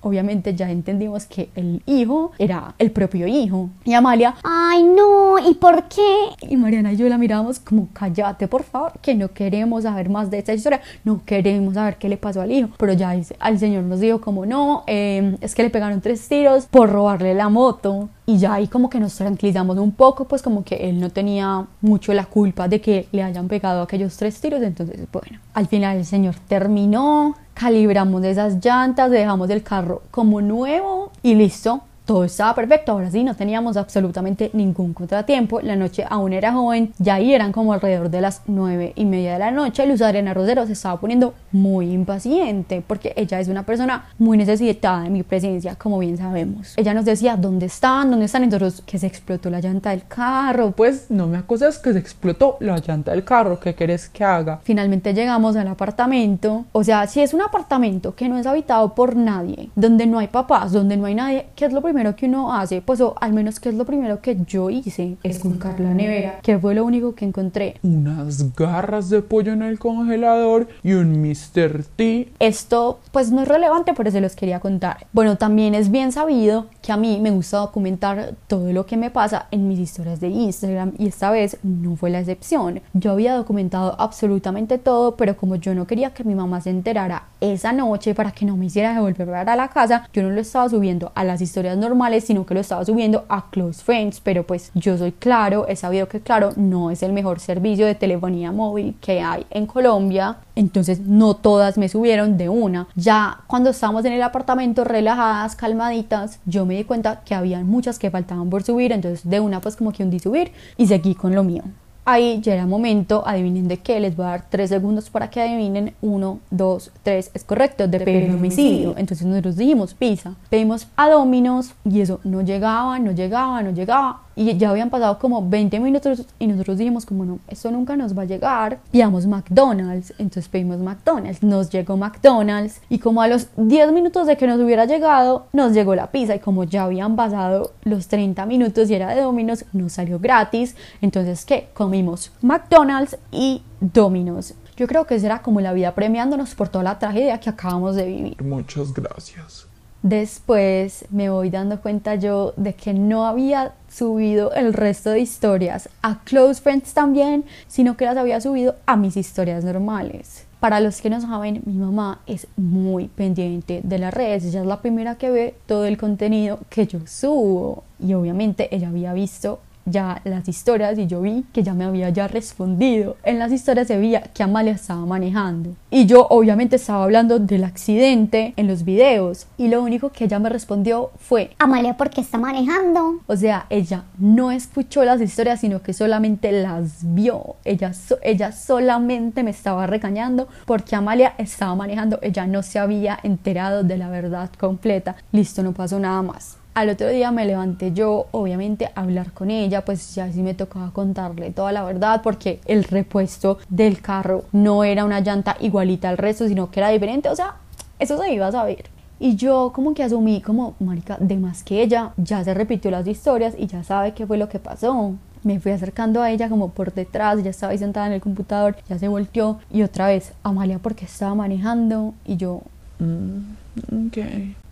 obviamente 0.00 0.54
ya 0.54 0.70
entendimos 0.70 1.26
que 1.26 1.50
el 1.54 1.82
hijo 1.86 2.32
era 2.38 2.74
el 2.78 2.90
propio 2.90 3.26
hijo. 3.26 3.70
Y 3.84 3.94
Amalia 3.94 4.34
Ay, 4.42 4.82
no, 4.84 5.38
¿y 5.38 5.54
por 5.54 5.84
qué? 5.84 6.02
y 6.48 6.56
Mariana 6.56 6.92
y 6.92 6.96
yo 6.96 7.08
la 7.08 7.18
mirábamos 7.18 7.58
como, 7.58 7.88
cállate 7.92 8.48
por 8.48 8.62
favor, 8.62 8.92
que 9.00 9.14
no 9.14 9.28
queremos 9.32 9.84
saber 9.84 10.08
más 10.08 10.30
de 10.30 10.38
esta 10.38 10.52
historia, 10.52 10.80
no 11.04 11.22
queremos 11.24 11.74
saber 11.74 11.96
qué 11.96 12.08
le 12.08 12.16
pasó 12.16 12.40
al 12.40 12.52
hijo. 12.52 12.70
Pero 12.78 12.92
ya 12.92 13.14
al 13.38 13.58
señor 13.58 13.84
nos 13.84 14.00
dijo 14.00 14.20
como, 14.20 14.46
no, 14.46 14.84
eh, 14.86 15.36
es 15.40 15.54
que 15.54 15.62
le 15.62 15.70
pegaron 15.70 16.00
tres 16.00 16.28
tiros 16.28 16.66
por 16.66 16.90
robarle 16.90 17.34
la 17.34 17.48
moto. 17.48 18.08
Y 18.24 18.38
ya 18.38 18.54
ahí 18.54 18.68
como 18.68 18.88
que 18.88 19.00
nos 19.00 19.14
tranquilizamos 19.16 19.76
un 19.78 19.92
poco, 19.92 20.26
pues 20.26 20.42
como 20.42 20.64
que 20.64 20.76
él 20.88 21.00
no 21.00 21.10
tenía 21.10 21.66
mucho 21.80 22.14
la 22.14 22.24
culpa 22.26 22.68
de 22.68 22.80
que 22.80 23.08
le 23.10 23.22
hayan 23.22 23.48
pegado 23.48 23.82
aquellos 23.82 24.16
tres 24.16 24.40
tiros. 24.40 24.62
Entonces, 24.62 25.00
bueno, 25.12 25.40
al 25.54 25.66
final 25.66 25.96
el 25.98 26.04
señor 26.04 26.36
terminó, 26.46 27.34
calibramos 27.62 28.24
esas 28.24 28.56
llantas, 28.64 29.08
dejamos 29.08 29.48
el 29.48 29.62
carro 29.62 30.02
como 30.10 30.40
nuevo 30.40 31.12
y 31.22 31.36
listo. 31.36 31.82
Todo 32.04 32.24
estaba 32.24 32.52
perfecto, 32.54 32.90
ahora 32.90 33.10
sí, 33.12 33.22
no 33.22 33.36
teníamos 33.36 33.76
absolutamente 33.76 34.50
ningún 34.54 34.92
contratiempo. 34.92 35.60
La 35.60 35.76
noche 35.76 36.04
aún 36.08 36.32
era 36.32 36.52
joven, 36.52 36.92
ya 36.98 37.14
ahí 37.14 37.32
eran 37.32 37.52
como 37.52 37.72
alrededor 37.72 38.10
de 38.10 38.20
las 38.20 38.42
nueve 38.48 38.92
y 38.96 39.04
media 39.04 39.34
de 39.34 39.38
la 39.38 39.52
noche. 39.52 39.86
Luz 39.86 40.02
Adriana 40.02 40.34
Rosero 40.34 40.66
se 40.66 40.72
estaba 40.72 40.98
poniendo 40.98 41.34
muy 41.52 41.92
impaciente 41.92 42.82
porque 42.84 43.12
ella 43.14 43.38
es 43.38 43.46
una 43.46 43.64
persona 43.64 44.06
muy 44.18 44.36
necesitada 44.36 45.02
de 45.02 45.10
mi 45.10 45.22
presencia, 45.22 45.76
como 45.76 46.00
bien 46.00 46.18
sabemos. 46.18 46.74
Ella 46.76 46.92
nos 46.92 47.04
decía, 47.04 47.36
¿dónde 47.36 47.66
están? 47.66 48.10
¿Dónde 48.10 48.24
están? 48.24 48.42
Entonces, 48.42 48.82
que 48.84 48.98
se 48.98 49.06
explotó 49.06 49.48
la 49.48 49.60
llanta 49.60 49.90
del 49.90 50.04
carro. 50.04 50.72
Pues 50.72 51.06
no 51.08 51.28
me 51.28 51.38
acuses 51.38 51.78
que 51.78 51.92
se 51.92 52.00
explotó 52.00 52.56
la 52.58 52.78
llanta 52.78 53.12
del 53.12 53.22
carro. 53.22 53.60
¿Qué 53.60 53.76
querés 53.76 54.08
que 54.08 54.24
haga? 54.24 54.58
Finalmente 54.64 55.14
llegamos 55.14 55.54
al 55.54 55.68
apartamento. 55.68 56.64
O 56.72 56.82
sea, 56.82 57.06
si 57.06 57.20
es 57.20 57.32
un 57.32 57.42
apartamento 57.42 58.16
que 58.16 58.28
no 58.28 58.38
es 58.38 58.46
habitado 58.46 58.92
por 58.92 59.14
nadie, 59.14 59.70
donde 59.76 60.06
no 60.06 60.18
hay 60.18 60.26
papás, 60.26 60.72
donde 60.72 60.96
no 60.96 61.06
hay 61.06 61.14
nadie, 61.14 61.46
¿qué 61.54 61.66
es 61.66 61.72
lo 61.72 61.80
primero 61.80 61.91
que 62.16 62.26
uno 62.26 62.52
hace? 62.52 62.82
Pues 62.82 63.00
o 63.00 63.14
al 63.20 63.32
menos 63.32 63.60
que 63.60 63.68
es 63.68 63.74
lo 63.74 63.84
primero 63.84 64.20
que 64.20 64.36
yo 64.46 64.70
hice, 64.70 65.16
es 65.22 65.42
buscar 65.42 65.78
la 65.78 65.94
nevera, 65.94 66.40
que 66.42 66.58
fue 66.58 66.74
lo 66.74 66.84
único 66.84 67.14
que 67.14 67.24
encontré. 67.24 67.76
Unas 67.82 68.54
garras 68.54 69.10
de 69.10 69.22
pollo 69.22 69.52
en 69.52 69.62
el 69.62 69.78
congelador 69.78 70.68
y 70.82 70.92
un 70.94 71.20
Mr. 71.20 71.84
T. 71.96 72.32
Esto 72.38 73.00
pues 73.12 73.30
no 73.30 73.42
es 73.42 73.48
relevante, 73.48 73.94
pero 73.94 74.10
se 74.10 74.20
los 74.20 74.34
quería 74.34 74.60
contar. 74.60 75.06
Bueno, 75.12 75.36
también 75.36 75.74
es 75.74 75.90
bien 75.90 76.12
sabido 76.12 76.66
que 76.80 76.92
a 76.92 76.96
mí 76.96 77.18
me 77.20 77.30
gusta 77.30 77.58
documentar 77.58 78.34
todo 78.46 78.72
lo 78.72 78.86
que 78.86 78.96
me 78.96 79.10
pasa 79.10 79.46
en 79.50 79.68
mis 79.68 79.78
historias 79.78 80.20
de 80.20 80.28
Instagram 80.28 80.92
y 80.98 81.06
esta 81.06 81.30
vez 81.30 81.58
no 81.62 81.96
fue 81.96 82.10
la 82.10 82.20
excepción. 82.20 82.80
Yo 82.92 83.12
había 83.12 83.34
documentado 83.34 83.94
absolutamente 83.98 84.78
todo, 84.78 85.16
pero 85.16 85.36
como 85.36 85.56
yo 85.56 85.74
no 85.74 85.86
quería 85.86 86.14
que 86.14 86.24
mi 86.24 86.34
mamá 86.34 86.60
se 86.60 86.70
enterara 86.70 87.24
esa 87.40 87.72
noche 87.72 88.14
para 88.14 88.32
que 88.32 88.46
no 88.46 88.56
me 88.56 88.66
hiciera 88.66 88.94
devolver 88.94 89.28
a 89.32 89.56
la 89.56 89.68
casa, 89.68 90.08
yo 90.12 90.22
no 90.22 90.30
lo 90.30 90.40
estaba 90.40 90.68
subiendo 90.68 91.12
a 91.14 91.24
las 91.24 91.40
historias 91.40 91.76
normales, 91.82 92.24
sino 92.24 92.46
que 92.46 92.54
lo 92.54 92.60
estaba 92.60 92.84
subiendo 92.84 93.26
a 93.28 93.50
Close 93.50 93.82
Friends, 93.82 94.20
pero 94.20 94.46
pues 94.46 94.70
yo 94.74 94.96
soy 94.96 95.12
claro, 95.12 95.66
he 95.68 95.76
sabido 95.76 96.08
que 96.08 96.20
claro, 96.20 96.52
no 96.56 96.90
es 96.90 97.02
el 97.02 97.12
mejor 97.12 97.40
servicio 97.40 97.84
de 97.84 97.94
telefonía 97.94 98.52
móvil 98.52 98.94
que 99.00 99.20
hay 99.20 99.44
en 99.50 99.66
Colombia, 99.66 100.38
entonces 100.56 101.00
no 101.00 101.34
todas 101.34 101.76
me 101.76 101.88
subieron 101.88 102.38
de 102.38 102.48
una. 102.48 102.88
Ya 102.94 103.40
cuando 103.46 103.70
estábamos 103.70 104.04
en 104.04 104.14
el 104.14 104.22
apartamento 104.22 104.84
relajadas, 104.84 105.56
calmaditas, 105.56 106.38
yo 106.46 106.64
me 106.64 106.76
di 106.76 106.84
cuenta 106.84 107.20
que 107.24 107.34
había 107.34 107.60
muchas 107.60 107.98
que 107.98 108.10
faltaban 108.10 108.48
por 108.48 108.62
subir, 108.62 108.92
entonces 108.92 109.28
de 109.28 109.40
una 109.40 109.60
pues 109.60 109.76
como 109.76 109.92
que 109.92 110.02
hundí 110.02 110.18
subir 110.18 110.52
y 110.76 110.86
seguí 110.86 111.14
con 111.14 111.34
lo 111.34 111.44
mío. 111.44 111.62
Ahí 112.04 112.40
ya 112.40 112.54
era 112.54 112.66
momento, 112.66 113.22
adivinen 113.24 113.68
de 113.68 113.78
qué, 113.78 114.00
les 114.00 114.16
voy 114.16 114.26
a 114.26 114.30
dar 114.30 114.44
tres 114.50 114.70
segundos 114.70 115.08
para 115.08 115.30
que 115.30 115.40
adivinen. 115.40 115.94
Uno, 116.02 116.40
dos, 116.50 116.90
tres, 117.04 117.30
es 117.32 117.44
correcto, 117.44 117.86
de 117.86 118.00
pedir 118.00 118.30
homicidio. 118.30 118.94
Entonces 118.96 119.24
nosotros 119.24 119.56
dijimos 119.56 119.94
pizza, 119.94 120.34
pedimos 120.50 120.88
a 120.96 121.08
Domino's 121.08 121.74
y 121.84 122.00
eso 122.00 122.18
no 122.24 122.42
llegaba, 122.42 122.98
no 122.98 123.12
llegaba, 123.12 123.62
no 123.62 123.70
llegaba. 123.70 124.22
Y 124.34 124.56
ya 124.56 124.70
habían 124.70 124.90
pasado 124.90 125.18
como 125.18 125.48
20 125.48 125.80
minutos 125.80 126.26
y 126.38 126.46
nosotros 126.46 126.78
dijimos 126.78 127.06
como 127.06 127.24
no, 127.24 127.38
esto 127.48 127.70
nunca 127.70 127.96
nos 127.96 128.16
va 128.16 128.22
a 128.22 128.26
llegar. 128.26 128.78
Pidamos 128.90 129.26
McDonald's, 129.26 130.12
entonces 130.18 130.48
pedimos 130.48 130.78
McDonald's, 130.78 131.42
nos 131.42 131.70
llegó 131.70 131.96
McDonald's 131.96 132.80
y 132.88 132.98
como 132.98 133.22
a 133.22 133.28
los 133.28 133.48
10 133.56 133.92
minutos 133.92 134.26
de 134.26 134.36
que 134.36 134.46
nos 134.46 134.60
hubiera 134.60 134.84
llegado, 134.84 135.46
nos 135.52 135.72
llegó 135.72 135.94
la 135.94 136.10
pizza 136.10 136.34
y 136.34 136.38
como 136.38 136.64
ya 136.64 136.84
habían 136.84 137.16
pasado 137.16 137.72
los 137.84 138.08
30 138.08 138.46
minutos 138.46 138.90
y 138.90 138.94
era 138.94 139.14
de 139.14 139.20
Domino's, 139.20 139.64
nos 139.72 139.92
salió 139.92 140.18
gratis. 140.18 140.76
Entonces, 141.00 141.44
¿qué? 141.44 141.68
Comimos 141.74 142.32
McDonald's 142.40 143.18
y 143.30 143.62
Domino's. 143.80 144.54
Yo 144.76 144.86
creo 144.86 145.06
que 145.06 145.18
será 145.20 145.42
como 145.42 145.60
la 145.60 145.72
vida 145.72 145.94
premiándonos 145.94 146.54
por 146.54 146.68
toda 146.68 146.84
la 146.84 146.98
tragedia 146.98 147.38
que 147.38 147.50
acabamos 147.50 147.96
de 147.96 148.06
vivir. 148.06 148.42
Muchas 148.42 148.92
gracias. 148.92 149.71
Después 150.02 151.04
me 151.10 151.30
voy 151.30 151.50
dando 151.50 151.80
cuenta 151.80 152.16
yo 152.16 152.54
de 152.56 152.74
que 152.74 152.92
no 152.92 153.24
había 153.24 153.74
subido 153.88 154.52
el 154.52 154.72
resto 154.72 155.10
de 155.10 155.20
historias 155.20 155.88
a 156.02 156.18
Close 156.24 156.60
Friends 156.60 156.92
también, 156.92 157.44
sino 157.68 157.96
que 157.96 158.04
las 158.04 158.16
había 158.16 158.40
subido 158.40 158.74
a 158.86 158.96
mis 158.96 159.16
historias 159.16 159.64
normales. 159.64 160.46
Para 160.58 160.80
los 160.80 161.00
que 161.00 161.10
no 161.10 161.20
saben, 161.20 161.62
mi 161.66 161.74
mamá 161.74 162.20
es 162.26 162.48
muy 162.56 163.08
pendiente 163.08 163.80
de 163.82 163.98
las 163.98 164.12
redes. 164.14 164.44
Ella 164.44 164.60
es 164.60 164.66
la 164.66 164.80
primera 164.80 165.16
que 165.16 165.30
ve 165.30 165.54
todo 165.66 165.86
el 165.86 165.96
contenido 165.96 166.58
que 166.68 166.86
yo 166.86 167.00
subo. 167.06 167.84
Y 168.00 168.14
obviamente 168.14 168.74
ella 168.74 168.88
había 168.88 169.12
visto 169.12 169.60
ya 169.84 170.20
las 170.24 170.48
historias 170.48 170.98
y 170.98 171.06
yo 171.06 171.20
vi 171.20 171.44
que 171.52 171.62
ya 171.62 171.74
me 171.74 171.84
había 171.84 172.08
ya 172.10 172.28
respondido. 172.28 173.16
En 173.24 173.38
las 173.38 173.52
historias 173.52 173.86
se 173.88 173.96
veía 173.96 174.22
que 174.22 174.42
Amalia 174.42 174.72
estaba 174.72 175.04
manejando. 175.06 175.70
Y 175.90 176.06
yo 176.06 176.26
obviamente 176.30 176.76
estaba 176.76 177.04
hablando 177.04 177.38
del 177.38 177.64
accidente 177.64 178.54
en 178.56 178.66
los 178.68 178.84
videos. 178.84 179.46
Y 179.58 179.68
lo 179.68 179.82
único 179.82 180.10
que 180.10 180.24
ella 180.24 180.38
me 180.38 180.48
respondió 180.48 181.10
fue, 181.18 181.50
Amalia, 181.58 181.96
¿por 181.96 182.10
qué 182.10 182.20
está 182.20 182.38
manejando? 182.38 183.20
o 183.26 183.36
sea, 183.36 183.66
ella 183.70 184.04
no 184.18 184.50
escuchó 184.50 185.04
las 185.04 185.20
historias, 185.20 185.60
sino 185.60 185.82
que 185.82 185.92
solamente 185.92 186.52
las 186.52 187.00
vio. 187.14 187.56
Ella, 187.64 187.92
so- 187.92 188.18
ella 188.22 188.52
solamente 188.52 189.42
me 189.42 189.50
estaba 189.50 189.86
regañando 189.86 190.48
porque 190.66 190.94
Amalia 190.96 191.34
estaba 191.38 191.74
manejando. 191.74 192.18
Ella 192.22 192.46
no 192.46 192.62
se 192.62 192.78
había 192.78 193.18
enterado 193.22 193.82
de 193.82 193.96
la 193.98 194.08
verdad 194.08 194.50
completa. 194.58 195.16
Listo, 195.32 195.62
no 195.62 195.72
pasó 195.72 195.98
nada 195.98 196.22
más. 196.22 196.56
Al 196.74 196.88
otro 196.88 197.08
día 197.08 197.30
me 197.32 197.44
levanté 197.44 197.92
yo, 197.92 198.28
obviamente, 198.30 198.90
a 198.94 199.02
hablar 199.02 199.32
con 199.32 199.50
ella, 199.50 199.84
pues 199.84 200.14
ya 200.14 200.32
sí 200.32 200.42
me 200.42 200.54
tocaba 200.54 200.90
contarle 200.90 201.50
toda 201.50 201.70
la 201.70 201.84
verdad, 201.84 202.22
porque 202.22 202.60
el 202.64 202.84
repuesto 202.84 203.58
del 203.68 204.00
carro 204.00 204.44
no 204.52 204.82
era 204.82 205.04
una 205.04 205.20
llanta 205.20 205.58
igualita 205.60 206.08
al 206.08 206.16
resto, 206.16 206.48
sino 206.48 206.70
que 206.70 206.80
era 206.80 206.88
diferente. 206.88 207.28
O 207.28 207.36
sea, 207.36 207.56
eso 207.98 208.16
se 208.16 208.32
iba 208.32 208.46
a 208.46 208.52
saber. 208.52 208.86
Y 209.20 209.36
yo 209.36 209.70
como 209.74 209.92
que 209.92 210.02
asumí 210.02 210.40
como, 210.40 210.74
marica, 210.80 211.18
de 211.20 211.36
más 211.36 211.62
que 211.62 211.82
ella, 211.82 212.14
ya 212.16 212.42
se 212.42 212.54
repitió 212.54 212.90
las 212.90 213.06
historias 213.06 213.54
y 213.58 213.66
ya 213.66 213.84
sabe 213.84 214.14
qué 214.14 214.26
fue 214.26 214.38
lo 214.38 214.48
que 214.48 214.58
pasó. 214.58 215.12
Me 215.42 215.60
fui 215.60 215.72
acercando 215.72 216.22
a 216.22 216.30
ella 216.30 216.48
como 216.48 216.70
por 216.70 216.94
detrás, 216.94 217.38
ella 217.38 217.50
estaba 217.50 217.72
ahí 217.72 217.78
sentada 217.78 218.06
en 218.06 218.14
el 218.14 218.22
computador, 218.22 218.76
ya 218.88 218.98
se 218.98 219.08
volteó 219.08 219.58
y 219.70 219.82
otra 219.82 220.06
vez, 220.06 220.32
Amalia 220.42 220.78
porque 220.78 221.04
estaba 221.04 221.34
manejando 221.34 222.14
y 222.24 222.36
yo, 222.36 222.62
Mm, 222.98 224.06
ok. 224.06 224.18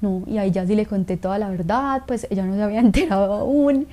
no, 0.03 0.23
y 0.27 0.39
ahí 0.39 0.51
ya 0.51 0.67
sí 0.67 0.75
le 0.75 0.87
conté 0.87 1.17
toda 1.17 1.39
la 1.39 1.51
verdad, 1.51 2.03
pues 2.07 2.27
ella 2.31 2.45
no 2.45 2.55
se 2.55 2.63
había 2.63 2.81
enterado 2.89 3.33
aún, 3.35 3.87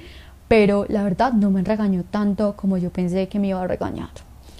pero 0.47 0.85
la 0.89 1.03
verdad 1.03 1.33
no 1.33 1.51
me 1.51 1.63
regañó 1.63 2.03
tanto 2.03 2.55
como 2.55 2.77
yo 2.77 2.89
pensé 2.91 3.27
que 3.27 3.39
me 3.39 3.47
iba 3.49 3.61
a 3.61 3.67
regañar. 3.67 4.09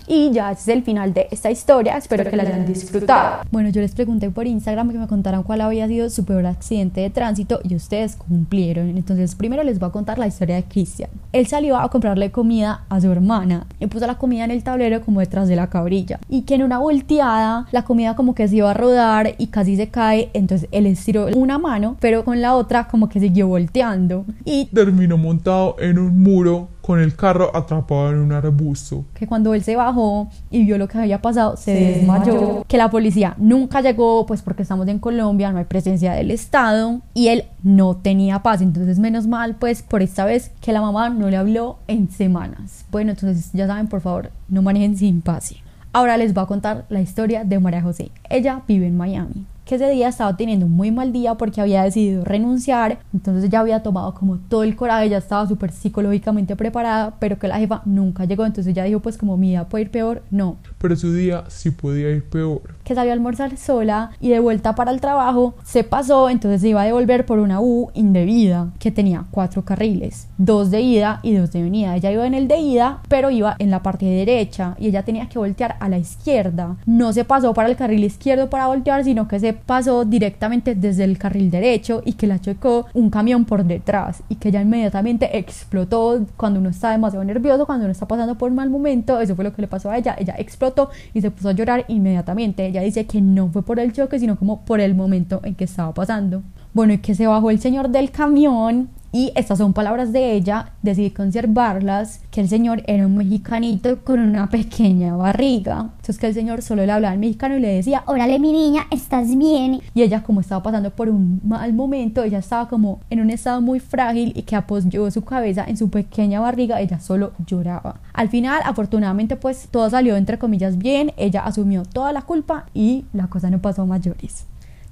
Y 0.08 0.32
ya 0.32 0.52
ese 0.52 0.72
es 0.72 0.78
el 0.78 0.84
final 0.84 1.14
de 1.14 1.28
esta 1.32 1.52
historia, 1.52 1.98
espero, 1.98 2.30
que 2.30 2.38
la 2.38 2.44
hayan 2.44 2.66
disfrutado. 2.66 3.42
Bueno, 3.52 3.70
yo 3.70 3.82
les 3.82 3.94
pregunté 3.94 4.30
por 4.30 4.48
Instagram 4.48 4.90
que 4.92 4.98
me 4.98 5.08
contaran 5.08 5.44
cuál 5.44 5.62
había 5.62 5.88
sido 5.88 6.10
su 6.10 6.24
peor 6.24 6.46
accidente 6.46 7.02
de 7.02 7.10
tránsito 7.10 7.60
y 7.64 7.76
ustedes 7.76 8.16
cumplieron. 8.16 8.90
Entonces 8.98 9.36
primero 9.36 9.64
les 9.64 9.80
voy 9.80 9.90
a 9.90 9.92
contar 9.92 10.18
la 10.18 10.28
historia 10.28 10.56
de 10.56 10.64
Cristian. 10.64 11.10
Él 11.34 11.46
salió 11.48 11.78
a 11.78 11.90
comprarle 11.90 12.32
comida 12.32 12.86
a 12.88 13.02
su 13.02 13.12
hermana 13.12 13.68
y 13.80 13.88
puso 13.88 14.08
la 14.08 14.18
comida 14.18 14.46
en 14.46 14.52
el 14.52 14.64
tablero 14.64 15.02
como 15.02 15.20
detrás 15.20 15.50
de 15.50 15.56
la 15.56 15.70
cabrilla. 15.70 16.20
Y 16.30 16.44
que 16.44 16.56
en 16.56 16.64
una 16.64 16.80
volteada 16.80 17.68
la 17.72 17.84
comida 17.84 18.16
como 18.16 18.34
que 18.34 18.48
se 18.48 18.58
iba 18.58 18.72
a 18.72 18.74
rodar 18.74 19.36
y 19.38 19.48
casi 19.48 19.76
se 19.76 19.90
cae, 19.90 20.30
entonces 20.34 20.70
él 20.72 20.86
estiró 20.86 21.28
una 21.36 21.58
mano, 21.58 21.98
pero 22.00 22.24
con 22.24 22.42
la 22.42 22.56
otra 22.56 22.88
como 22.88 23.10
que 23.10 23.20
siguió 23.20 23.48
volteando. 23.48 24.26
Y 24.46 24.66
Terminó 24.68 25.18
montado 25.18 25.76
en 25.80 26.00
un 26.00 26.22
muro 26.24 26.70
con 26.88 27.02
el 27.02 27.18
carro 27.18 27.54
atrapado 27.54 28.12
en 28.12 28.20
un 28.20 28.32
arbusto. 28.32 29.04
que 29.14 29.28
cuando 29.28 29.54
él 29.54 29.62
se 29.62 29.76
bajó 29.76 30.30
y 30.50 30.64
vio 30.64 30.78
lo 30.78 30.88
que 30.88 30.98
había 30.98 31.22
pasado, 31.22 31.58
se, 31.58 31.74
desmayó. 31.74 32.64
Que 32.66 32.78
la 32.78 32.90
policía 32.90 33.36
nunca 33.38 33.82
llegó, 33.82 34.26
pues 34.26 34.42
porque 34.42 34.62
estamos 34.62 34.88
en 34.88 34.98
Colombia, 34.98 35.52
no 35.52 35.58
hay 35.58 35.66
presencia 35.66 36.14
del 36.14 36.32
Estado 36.32 37.02
y 37.14 37.28
él 37.28 37.44
no 37.62 37.98
tenía 37.98 38.42
paz. 38.42 38.62
Entonces, 38.62 39.00
menos 39.00 39.28
mal, 39.28 39.58
pues 39.58 39.82
por 39.82 40.02
esta 40.02 40.24
vez 40.24 40.52
que 40.62 40.72
la 40.72 40.80
mamá 40.80 41.10
no 41.10 41.30
le 41.30 41.36
habló 41.36 41.80
en 41.90 42.10
semanas. 42.10 42.86
Bueno, 42.90 43.12
entonces 43.12 43.50
ya 43.52 43.68
saben, 43.68 43.88
por 43.88 44.00
favor, 44.00 44.32
no 44.48 44.62
manejen 44.62 44.96
sin 44.96 45.20
paz. 45.20 45.56
Ahora 45.92 46.16
les 46.16 46.34
voy 46.34 46.46
a 46.46 46.48
contar 46.48 46.86
la 46.88 47.02
historia 47.02 47.44
de 47.44 47.60
María 47.60 47.82
José. 47.82 48.12
Ella 48.30 48.62
vive 48.66 48.88
en 48.88 48.96
Miami. 48.96 49.46
Que 49.68 49.76
ese 49.76 49.90
día 49.90 50.08
estaba 50.08 50.36
teniendo 50.36 50.66
un 50.66 50.72
muy 50.72 50.92
mal 50.92 51.12
día 51.12 51.36
porque 51.36 51.62
había 51.62 51.84
decidido 51.84 52.24
renunciar, 52.24 53.00
entonces 53.14 53.50
ya 53.50 53.60
había 53.60 53.84
tomado 53.84 54.14
como 54.14 54.38
todo 54.38 54.64
el 54.64 54.76
coraje, 54.76 55.10
ya 55.10 55.18
estaba 55.18 55.46
súper 55.46 55.72
psicológicamente 55.72 56.56
preparada, 56.56 57.16
pero 57.20 57.38
que 57.38 57.48
la 57.48 57.58
jefa 57.60 57.82
nunca 57.86 58.26
llegó, 58.26 58.46
entonces 58.46 58.74
ya 58.74 58.86
dijo 58.86 59.02
pues 59.02 59.18
como 59.18 59.36
mi 59.38 59.50
vida 59.50 59.68
puede 59.68 59.84
ir 59.84 59.92
peor, 59.92 60.24
no. 60.32 60.56
Pero 60.78 60.96
su 60.96 61.14
día 61.14 61.44
sí 61.50 61.72
podía 61.72 62.10
ir 62.10 62.24
peor. 62.24 62.62
Que 62.84 62.96
salió 62.96 63.12
a 63.12 63.14
almorzar 63.14 63.58
sola 63.58 64.12
y 64.22 64.30
de 64.30 64.40
vuelta 64.40 64.74
para 64.76 64.92
el 64.92 65.02
trabajo 65.02 65.56
se 65.64 65.84
pasó, 65.84 66.30
entonces 66.30 66.62
se 66.62 66.70
iba 66.70 66.82
a 66.82 66.86
devolver 66.86 67.26
por 67.26 67.40
una 67.40 67.60
U 67.60 67.92
indebida 67.94 68.70
que 68.80 68.92
tenía 68.92 69.26
cuatro 69.32 69.66
carriles, 69.66 70.30
dos 70.38 70.72
de 70.72 70.80
ida 70.80 71.20
y 71.24 71.34
dos 71.34 71.52
de 71.52 71.62
venida. 71.62 71.96
Ella 71.96 72.12
iba 72.12 72.26
en 72.26 72.34
el 72.34 72.48
de 72.48 72.58
ida, 72.58 73.02
pero 73.10 73.30
iba 73.32 73.56
en 73.60 73.70
la 73.70 73.84
parte 73.84 74.06
derecha 74.06 74.76
y 74.80 74.88
ella 74.88 75.04
tenía 75.04 75.28
que 75.28 75.40
voltear 75.40 75.76
a 75.82 75.90
la 75.90 75.98
izquierda. 75.98 76.78
No 76.86 77.12
se 77.12 77.26
pasó 77.26 77.54
para 77.54 77.68
el 77.68 77.76
carril 77.76 78.06
izquierdo 78.06 78.50
para 78.50 78.68
voltear, 78.68 79.04
sino 79.04 79.28
que 79.28 79.40
se 79.40 79.57
pasó 79.58 80.06
directamente 80.06 80.76
desde 80.76 81.04
el 81.04 81.18
carril 81.18 81.52
derecho 81.52 82.02
y 82.06 82.14
que 82.14 82.28
la 82.28 82.40
chocó 82.40 82.86
un 82.94 83.10
camión 83.10 83.46
por 83.46 83.66
detrás 83.66 84.24
y 84.30 84.36
que 84.36 84.50
ella 84.50 84.62
inmediatamente 84.62 85.38
explotó 85.38 86.26
cuando 86.38 86.60
uno 86.60 86.70
está 86.70 86.92
demasiado 86.92 87.24
nervioso, 87.26 87.66
cuando 87.66 87.86
uno 87.86 87.92
está 87.92 88.08
pasando 88.08 88.38
por 88.38 88.50
un 88.50 88.56
mal 88.56 88.70
momento. 88.70 89.20
Eso 89.20 89.36
fue 89.36 89.44
lo 89.44 89.54
que 89.54 89.62
le 89.62 89.68
pasó 89.68 89.90
a 89.90 89.98
ella. 89.98 90.16
Ella 90.18 90.36
explotó 90.38 90.90
y 91.14 91.22
se 91.22 91.32
puso 91.32 91.50
a 91.50 91.54
llorar 91.54 91.86
inmediatamente. 91.88 92.66
Ella 92.66 92.82
dice 92.82 93.06
que 93.06 93.22
no 93.22 93.50
fue 93.50 93.64
por 93.64 93.80
el 93.80 93.94
choque, 93.94 94.20
sino 94.20 94.38
como 94.38 94.62
por 94.62 94.80
el 94.80 94.96
momento 94.96 95.42
en 95.44 95.56
que 95.56 95.66
estaba 95.66 95.94
pasando. 95.94 96.44
Bueno, 96.74 96.94
y 96.94 97.00
que 97.00 97.16
se 97.16 97.28
bajó 97.28 97.50
el 97.50 97.60
señor 97.60 97.90
del 97.90 98.12
camión 98.12 98.90
y 99.18 99.32
estas 99.34 99.58
son 99.58 99.74
palabras 99.74 100.14
de 100.14 100.34
ella, 100.34 100.74
decidí 100.84 101.10
conservarlas, 101.10 102.22
que 102.30 102.40
el 102.40 102.48
señor 102.48 102.84
era 102.86 103.08
un 103.08 103.18
mexicanito 103.18 104.04
con 104.04 104.20
una 104.20 104.48
pequeña 104.48 105.16
barriga. 105.16 105.90
Entonces 105.90 106.20
que 106.20 106.28
el 106.28 106.36
señor 106.36 106.62
solo 106.62 106.86
le 106.86 106.92
hablaba 106.92 107.16
en 107.16 107.22
mexicano 107.22 107.58
y 107.58 107.60
le 107.60 107.70
decía, 107.70 108.04
Órale, 108.06 108.38
mi 108.38 108.52
niña, 108.52 108.84
¿estás 108.92 109.36
bien? 109.36 109.82
y 109.96 110.04
ella 110.04 110.22
como 110.22 110.42
estaba 110.42 110.62
pasando 110.62 110.92
por 110.92 111.10
un 111.10 111.42
mal 111.44 111.74
momento, 111.74 112.22
ella 112.22 112.38
estaba 112.38 112.70
como 112.70 113.00
en 113.10 113.20
un 113.20 113.32
estado 113.32 113.60
muy 113.60 113.80
frágil 113.80 114.34
y 114.36 114.44
que 114.44 114.56
apoyó 114.56 115.10
su 115.10 115.24
cabeza 115.24 115.66
en 115.68 115.78
su 115.78 115.90
pequeña 115.90 116.40
barriga, 116.40 116.80
ella 116.80 117.00
solo 117.00 117.32
lloraba. 117.48 117.96
Al 118.14 118.30
final, 118.30 118.62
afortunadamente, 118.66 119.36
pues 119.36 119.68
todo 119.72 119.90
salió 119.90 120.16
entre 120.16 120.38
comillas 120.38 120.78
bien, 120.78 121.12
ella 121.18 121.42
asumió 121.44 121.86
toda 121.86 122.12
la 122.12 122.22
culpa 122.22 122.68
y 122.76 123.06
la 123.14 123.26
cosa 123.26 123.50
no 123.50 123.58
pasó 123.64 123.82
a 123.82 123.86
mayores. 123.88 124.46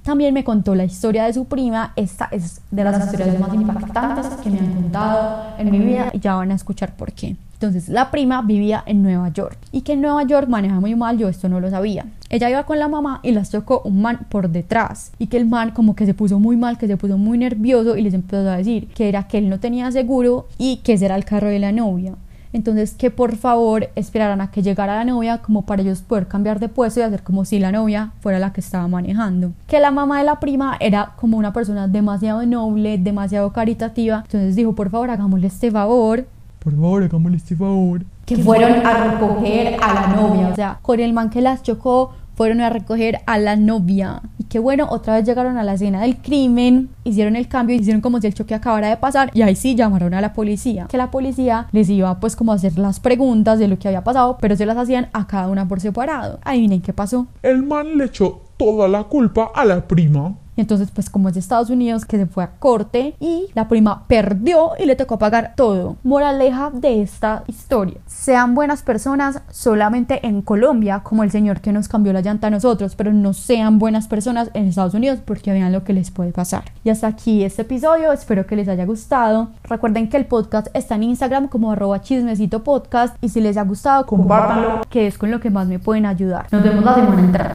También 0.06 0.32
me 0.32 0.44
contó 0.44 0.76
la 0.76 0.84
historia 0.84 1.24
de 1.24 1.32
su 1.32 1.46
prima. 1.46 1.92
Esta 1.96 2.28
es 2.30 2.60
de 2.70 2.84
las 2.84 3.04
historias 3.06 3.40
más 3.40 3.52
impactantes 3.52 4.26
que 4.40 4.50
me 4.50 4.60
han 4.60 4.72
contado 4.72 5.42
en 5.58 5.68
mi 5.68 5.80
vida 5.80 6.10
y 6.12 6.20
ya 6.20 6.36
van 6.36 6.52
a 6.52 6.54
escuchar 6.54 6.94
por 6.94 7.10
qué. 7.10 7.34
Entonces, 7.54 7.88
la 7.88 8.12
prima 8.12 8.40
vivía 8.42 8.84
en 8.86 9.02
Nueva 9.02 9.30
York 9.30 9.58
y 9.72 9.80
que 9.80 9.94
en 9.94 10.02
Nueva 10.02 10.22
York 10.22 10.46
maneja 10.46 10.78
muy 10.78 10.94
mal, 10.94 11.18
yo 11.18 11.28
esto 11.28 11.48
no 11.48 11.58
lo 11.58 11.70
sabía. 11.70 12.06
Ella 12.30 12.48
iba 12.48 12.62
con 12.62 12.78
la 12.78 12.86
mamá 12.86 13.18
y 13.24 13.32
las 13.32 13.50
tocó 13.50 13.82
un 13.84 14.00
man 14.00 14.20
por 14.28 14.48
detrás 14.48 15.10
y 15.18 15.26
que 15.26 15.38
el 15.38 15.46
man 15.46 15.72
como 15.72 15.96
que 15.96 16.06
se 16.06 16.14
puso 16.14 16.38
muy 16.38 16.56
mal, 16.56 16.78
que 16.78 16.86
se 16.86 16.96
puso 16.96 17.18
muy 17.18 17.36
nervioso 17.36 17.96
y 17.96 18.02
les 18.02 18.14
empezó 18.14 18.48
a 18.48 18.58
decir 18.58 18.86
que 18.86 19.08
era 19.08 19.26
que 19.26 19.38
él 19.38 19.48
no 19.48 19.58
tenía 19.58 19.90
seguro 19.90 20.46
y 20.56 20.76
que 20.84 20.92
ese 20.92 21.06
era 21.06 21.16
el 21.16 21.24
carro 21.24 21.48
de 21.48 21.58
la 21.58 21.72
novia. 21.72 22.14
Entonces 22.52 22.94
que 22.94 23.10
por 23.10 23.36
favor 23.36 23.88
esperaran 23.94 24.40
a 24.40 24.50
que 24.50 24.62
llegara 24.62 24.96
la 24.96 25.04
novia 25.04 25.38
como 25.38 25.62
para 25.62 25.82
ellos 25.82 26.02
poder 26.02 26.26
cambiar 26.26 26.60
de 26.60 26.68
puesto 26.68 27.00
y 27.00 27.02
hacer 27.02 27.22
como 27.22 27.44
si 27.44 27.58
la 27.58 27.72
novia 27.72 28.12
fuera 28.20 28.38
la 28.38 28.52
que 28.52 28.60
estaba 28.60 28.88
manejando. 28.88 29.52
Que 29.66 29.80
la 29.80 29.90
mamá 29.90 30.18
de 30.18 30.24
la 30.24 30.40
prima 30.40 30.76
era 30.80 31.12
como 31.16 31.36
una 31.36 31.52
persona 31.52 31.88
demasiado 31.88 32.44
noble, 32.46 32.98
demasiado 32.98 33.52
caritativa. 33.52 34.22
Entonces 34.24 34.56
dijo, 34.56 34.74
por 34.74 34.90
favor, 34.90 35.10
hagámosle 35.10 35.46
este 35.46 35.70
favor. 35.70 36.26
Por 36.60 36.74
favor, 36.74 37.04
hagámosle 37.04 37.36
este 37.36 37.56
favor. 37.56 38.04
Que 38.24 38.36
fueron 38.36 38.84
a 38.84 39.04
recoger 39.04 39.76
a 39.80 39.94
la 39.94 40.06
novia. 40.08 40.48
O 40.48 40.54
sea, 40.54 40.78
con 40.82 40.98
el 40.98 41.12
man 41.12 41.30
que 41.30 41.40
las 41.40 41.62
chocó, 41.62 42.12
fueron 42.36 42.60
a 42.60 42.70
recoger 42.70 43.20
a 43.26 43.38
la 43.38 43.56
novia. 43.56 44.22
Y 44.38 44.44
que 44.44 44.58
bueno, 44.58 44.86
otra 44.90 45.16
vez 45.16 45.24
llegaron 45.24 45.56
a 45.56 45.64
la 45.64 45.74
escena 45.74 46.02
del 46.02 46.18
crimen, 46.18 46.90
hicieron 47.02 47.34
el 47.34 47.48
cambio, 47.48 47.74
hicieron 47.74 48.02
como 48.02 48.20
si 48.20 48.26
el 48.26 48.34
choque 48.34 48.54
acabara 48.54 48.88
de 48.88 48.98
pasar 48.98 49.30
y 49.32 49.42
ahí 49.42 49.56
sí 49.56 49.74
llamaron 49.74 50.14
a 50.14 50.20
la 50.20 50.34
policía. 50.34 50.86
Que 50.88 50.98
la 50.98 51.10
policía 51.10 51.66
les 51.72 51.88
iba 51.88 52.20
pues 52.20 52.36
como 52.36 52.52
a 52.52 52.56
hacer 52.56 52.78
las 52.78 53.00
preguntas 53.00 53.58
de 53.58 53.68
lo 53.68 53.78
que 53.78 53.88
había 53.88 54.04
pasado, 54.04 54.36
pero 54.40 54.54
se 54.54 54.66
las 54.66 54.76
hacían 54.76 55.08
a 55.14 55.26
cada 55.26 55.48
una 55.48 55.66
por 55.66 55.80
separado. 55.80 56.38
Adivinen 56.44 56.82
qué 56.82 56.92
pasó. 56.92 57.26
El 57.42 57.62
man 57.62 57.96
le 57.96 58.04
echó 58.04 58.42
toda 58.58 58.86
la 58.86 59.04
culpa 59.04 59.50
a 59.54 59.64
la 59.64 59.88
prima. 59.88 60.34
Y 60.56 60.62
entonces, 60.62 60.90
pues 60.90 61.10
como 61.10 61.28
es 61.28 61.34
de 61.34 61.40
Estados 61.40 61.70
Unidos, 61.70 62.04
que 62.04 62.16
se 62.16 62.26
fue 62.26 62.42
a 62.44 62.52
corte 62.58 63.14
y 63.20 63.46
la 63.54 63.68
prima 63.68 64.04
perdió 64.08 64.72
y 64.78 64.86
le 64.86 64.96
tocó 64.96 65.18
pagar 65.18 65.52
todo. 65.54 65.96
Moraleja 66.02 66.70
de 66.72 67.02
esta 67.02 67.44
historia. 67.46 67.98
Sean 68.06 68.54
buenas 68.54 68.82
personas 68.82 69.42
solamente 69.50 70.26
en 70.26 70.42
Colombia, 70.42 71.00
como 71.00 71.22
el 71.22 71.30
señor 71.30 71.60
que 71.60 71.72
nos 71.72 71.88
cambió 71.88 72.12
la 72.12 72.22
llanta 72.22 72.46
a 72.46 72.50
nosotros, 72.50 72.96
pero 72.96 73.12
no 73.12 73.34
sean 73.34 73.78
buenas 73.78 74.08
personas 74.08 74.50
en 74.54 74.66
Estados 74.66 74.94
Unidos 74.94 75.20
porque 75.24 75.52
vean 75.52 75.72
lo 75.72 75.84
que 75.84 75.92
les 75.92 76.10
puede 76.10 76.32
pasar. 76.32 76.64
Y 76.84 76.90
hasta 76.90 77.06
aquí 77.06 77.44
este 77.44 77.62
episodio, 77.62 78.12
espero 78.12 78.46
que 78.46 78.56
les 78.56 78.68
haya 78.68 78.86
gustado. 78.86 79.50
Recuerden 79.64 80.08
que 80.08 80.16
el 80.16 80.26
podcast 80.26 80.68
está 80.74 80.94
en 80.94 81.02
Instagram 81.02 81.48
como 81.48 81.72
arroba 81.72 82.00
chismecito 82.00 82.64
podcast 82.64 83.16
y 83.20 83.28
si 83.28 83.40
les 83.40 83.56
ha 83.56 83.62
gustado, 83.62 84.06
compártanlo, 84.06 84.80
que 84.88 85.06
es 85.06 85.18
con 85.18 85.30
lo 85.30 85.40
que 85.40 85.50
más 85.50 85.66
me 85.68 85.78
pueden 85.78 86.06
ayudar. 86.06 86.46
Nos 86.50 86.62
vemos 86.62 86.84
la 86.84 86.94
semana 86.94 87.20
entrante. 87.20 87.44